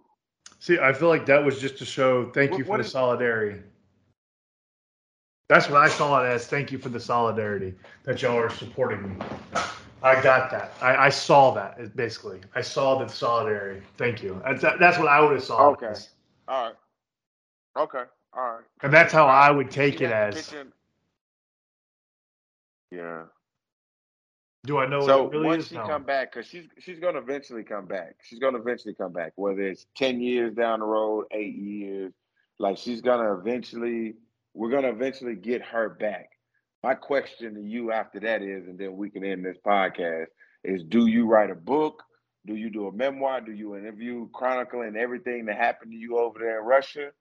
[0.60, 2.92] See, I feel like that was just to show thank What- you for the is-
[2.92, 3.62] solidarity.
[5.48, 6.48] That's what I saw it as.
[6.48, 9.26] Thank you for the solidarity that y'all are supporting me.
[10.02, 10.74] I got that.
[10.82, 12.42] I, I saw that basically.
[12.56, 13.82] I saw the solidarity.
[13.98, 14.42] Thank you.
[14.44, 15.70] That's, that's what I would have saw.
[15.70, 15.88] Okay.
[15.88, 16.10] as.
[16.48, 16.76] All right.
[17.78, 18.04] Okay.
[18.34, 18.64] All right.
[18.84, 20.54] And that's how I would take it as.
[22.92, 23.24] Yeah.
[24.66, 25.70] Do I know So what it really once is?
[25.70, 25.88] she No.
[25.88, 28.16] come back, because she's she's gonna eventually come back.
[28.24, 32.14] She's gonna eventually come back, whether it's ten years down the road, eight years.
[32.58, 34.16] Like she's gonna eventually,
[34.54, 36.30] we're gonna eventually get her back.
[36.84, 40.28] My question to you after that is, and then we can end this podcast,
[40.64, 42.02] is: Do you write a book?
[42.46, 43.42] Do you do a memoir?
[43.42, 47.12] Do you interview chronicling everything that happened to you over there in Russia?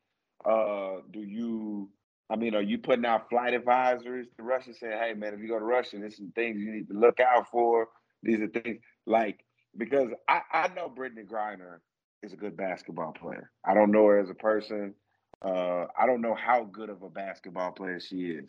[0.44, 1.88] Uh, do you?
[2.30, 5.48] I mean, are you putting out flight advisories to Russia saying, "Hey, man, if you
[5.48, 7.88] go to Russia, there's some things you need to look out for."
[8.22, 9.44] These are things like
[9.76, 11.78] because I, I know Brittney Griner
[12.22, 13.50] is a good basketball player.
[13.64, 14.94] I don't know her as a person.
[15.42, 18.48] Uh, I don't know how good of a basketball player she is.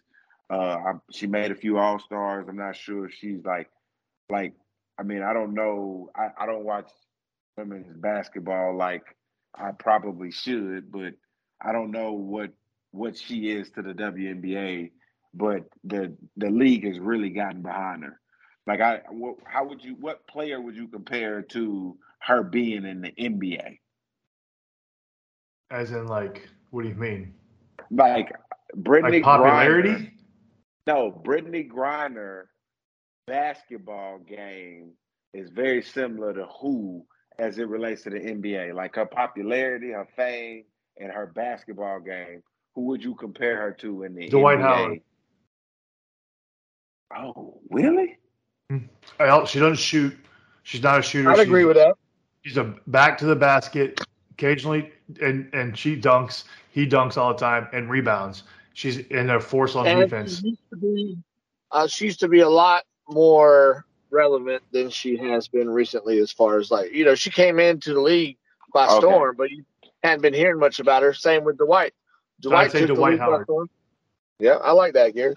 [0.49, 2.45] Uh, I, she made a few All Stars.
[2.47, 3.69] I'm not sure if she's like,
[4.29, 4.53] like.
[4.97, 6.09] I mean, I don't know.
[6.15, 6.89] I, I don't watch
[7.57, 9.03] women's basketball like
[9.53, 11.13] I probably should, but
[11.61, 12.51] I don't know what
[12.91, 14.91] what she is to the WNBA.
[15.33, 18.19] But the the league has really gotten behind her.
[18.67, 19.95] Like I, what, how would you?
[19.99, 23.79] What player would you compare to her being in the NBA?
[25.71, 27.33] As in, like, what do you mean?
[27.91, 28.31] Like
[28.75, 29.89] Brittney Like popularity?
[29.89, 30.11] Griner.
[30.87, 32.45] No, Brittney Griner
[33.27, 34.91] basketball game
[35.33, 37.05] is very similar to who
[37.39, 38.73] as it relates to the NBA.
[38.73, 40.63] Like her popularity, her fame,
[40.99, 42.41] and her basketball game.
[42.75, 44.31] Who would you compare her to in the NBA?
[44.31, 44.61] Dwight NBA?
[44.61, 44.99] Howard.
[47.37, 48.17] Oh, really?
[48.71, 50.13] I don't- She doesn't shoot.
[50.63, 51.29] She's not a shooter.
[51.29, 51.95] I'd She's- agree with that.
[52.43, 54.01] She's a back to the basket
[54.31, 56.43] occasionally, and and she dunks.
[56.71, 58.43] He dunks all the time and rebounds.
[58.73, 60.39] She's in a force on And defense.
[60.41, 61.17] she used to be,
[61.71, 66.19] uh, she used to be a lot more relevant than she has been recently.
[66.19, 68.37] As far as like, you know, she came into the league
[68.73, 68.97] by Okay.
[68.97, 69.63] storm, but you
[70.03, 71.13] hadn't been hearing much about her.
[71.13, 71.93] Same with Dwight.
[72.41, 73.43] Dwight say took the Dwight by Howard.
[73.43, 73.69] storm.
[74.39, 75.35] Yeah, I like that, Gary.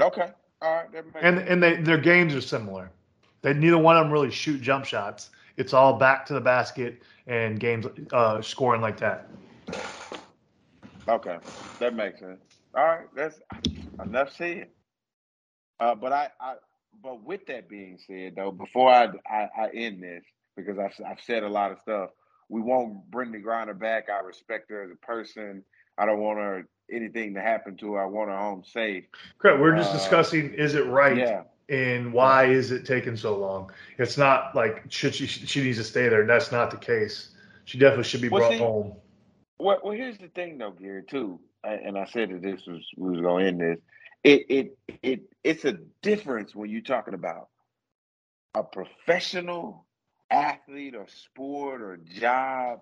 [0.00, 0.30] Okay.
[0.62, 0.88] All right.
[1.20, 2.90] and and they, their games are similar.
[3.42, 5.30] They neither one of them really shoot jump shots.
[5.56, 9.28] It's all back to the basket and games uh, scoring like that.
[11.08, 11.38] Okay,
[11.80, 12.40] that makes sense.
[12.74, 13.40] All right, that's
[14.02, 14.68] enough said.
[15.80, 16.54] Uh, but I, I,
[17.02, 20.24] but with that being said, though, before I, I, I end this
[20.56, 22.10] because I've, I've said a lot of stuff.
[22.48, 24.08] We want Brittney Griner back.
[24.10, 25.64] I respect her as a person.
[25.98, 28.02] I don't want her anything to happen to her.
[28.02, 29.04] I want her home safe.
[29.38, 29.60] Correct.
[29.60, 31.42] We're just uh, discussing is it right yeah.
[31.68, 33.70] and why is it taking so long?
[33.98, 36.26] It's not like should she she needs to stay there.
[36.26, 37.30] That's not the case.
[37.64, 38.96] She definitely should be well, brought see, home.
[39.58, 41.04] Well, well, here's the thing, though, Gary.
[41.08, 43.78] Too, and I said that this was we was going to end this.
[44.24, 47.48] It it it it's a difference when you're talking about
[48.54, 49.86] a professional
[50.30, 52.80] athlete or sport or job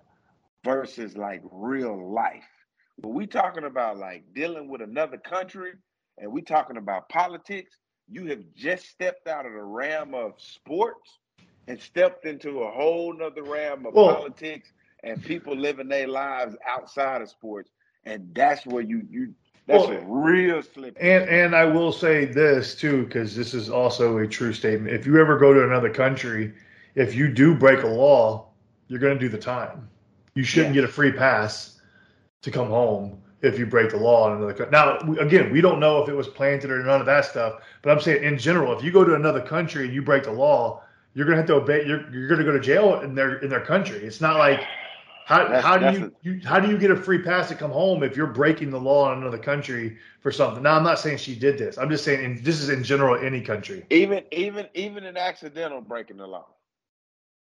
[0.65, 2.49] versus like real life.
[2.97, 5.73] When we talking about like dealing with another country
[6.19, 7.77] and we talking about politics,
[8.09, 11.19] you have just stepped out of the realm of sports
[11.67, 14.73] and stepped into a whole nother realm of well, politics
[15.03, 17.71] and people living their lives outside of sports.
[18.05, 19.35] And that's where you you
[19.71, 20.97] that's well, a real slip.
[21.01, 24.95] And and I will say this too, because this is also a true statement.
[24.95, 26.53] If you ever go to another country,
[26.95, 28.49] if you do break a law,
[28.89, 29.89] you're going to do the time.
[30.35, 30.83] You shouldn't yes.
[30.83, 31.81] get a free pass
[32.43, 34.71] to come home if you break the law in another country.
[34.73, 37.63] Now, again, we don't know if it was planted or none of that stuff.
[37.83, 40.33] But I'm saying in general, if you go to another country and you break the
[40.33, 40.83] law,
[41.15, 41.87] you're going to have to obey.
[41.87, 43.99] You're, you're going to go to jail in their in their country.
[43.99, 44.61] It's not like
[45.31, 47.71] how, that's, how do you, you, how do you get a free pass to come
[47.71, 50.63] home if you're breaking the law in another country for something?
[50.63, 51.79] Now I'm not saying she did this.
[51.79, 53.87] I'm just saying in, this is in general any country.
[53.91, 56.47] Even even even an accidental breaking the law.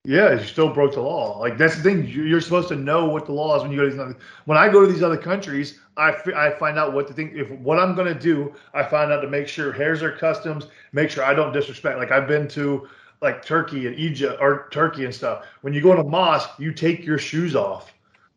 [0.04, 1.38] Yeah, you still broke the law.
[1.40, 2.08] Like that's the thing.
[2.08, 4.00] You're supposed to know what the law is when you go to these.
[4.00, 7.34] Other, when I go to these other countries, I, I find out what to think.
[7.36, 10.68] If what I'm going to do, I find out to make sure hairs are customs.
[10.92, 11.98] Make sure I don't disrespect.
[11.98, 12.88] Like I've been to
[13.22, 15.46] like Turkey and Egypt or Turkey and stuff.
[15.62, 17.94] When you go in a mosque, you take your shoes off.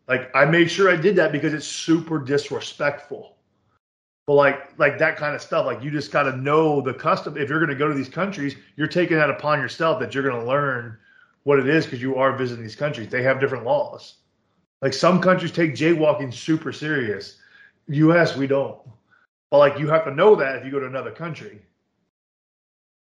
[0.08, 3.36] Like I made sure I did that because it's super disrespectful.
[4.26, 7.36] But like like that kind of stuff, like you just got to know the custom.
[7.36, 10.22] If you're going to go to these countries, you're taking that upon yourself that you're
[10.22, 10.96] going to learn
[11.44, 13.08] what it is because you are visiting these countries.
[13.08, 14.16] They have different laws.
[14.82, 17.38] Like some countries take jaywalking super serious.
[17.88, 18.36] U.S.
[18.36, 18.78] we don't.
[19.50, 21.60] But like you have to know that if you go to another country.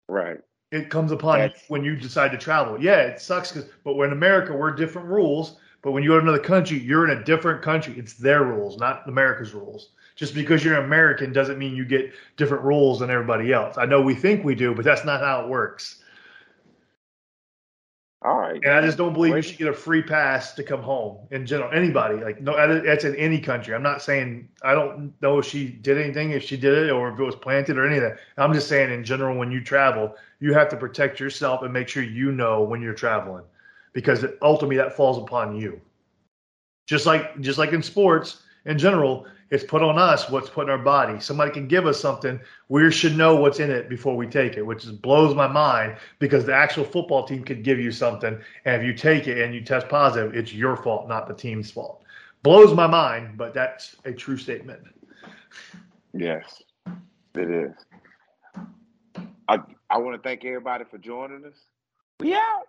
[0.09, 0.41] Right
[0.73, 1.61] it comes upon That's...
[1.61, 2.83] you when you decide to travel.
[2.83, 5.59] Yeah, it sucks because, but we're in America, we're different rules.
[5.83, 7.95] But when you go to another country, you're in a different country.
[7.97, 9.91] It's their rules, not America's rules.
[10.15, 13.79] Just because you're American doesn't mean you get different rules than everybody else.
[13.79, 16.02] I know we think we do, but that's not how it works.
[18.25, 18.61] All right.
[18.63, 21.45] And I just don't believe you should get a free pass to come home in
[21.45, 21.73] general.
[21.73, 23.75] Anybody like no, that's in any country.
[23.75, 27.13] I'm not saying I don't know if she did anything, if she did it, or
[27.13, 28.19] if it was planted or any of that.
[28.37, 31.89] I'm just saying in general, when you travel, you have to protect yourself and make
[31.89, 33.45] sure you know when you're traveling,
[33.93, 35.81] because ultimately that falls upon you.
[36.87, 40.71] Just like just like in sports in general, it's put on us what's put in
[40.71, 41.21] our body.
[41.21, 42.41] Somebody can give us something.
[42.71, 45.99] We should know what's in it before we take it, which just blows my mind
[46.19, 48.41] because the actual football team could give you something.
[48.65, 51.71] And if you take it and you test positive, it's your fault, not the team's
[51.71, 52.03] fault.
[52.43, 54.81] Blows my mind, but that's a true statement.
[56.15, 56.63] Yes,
[57.35, 57.73] it is.
[59.49, 59.59] I,
[59.91, 61.59] I want to thank everybody for joining us.
[62.21, 62.69] We out.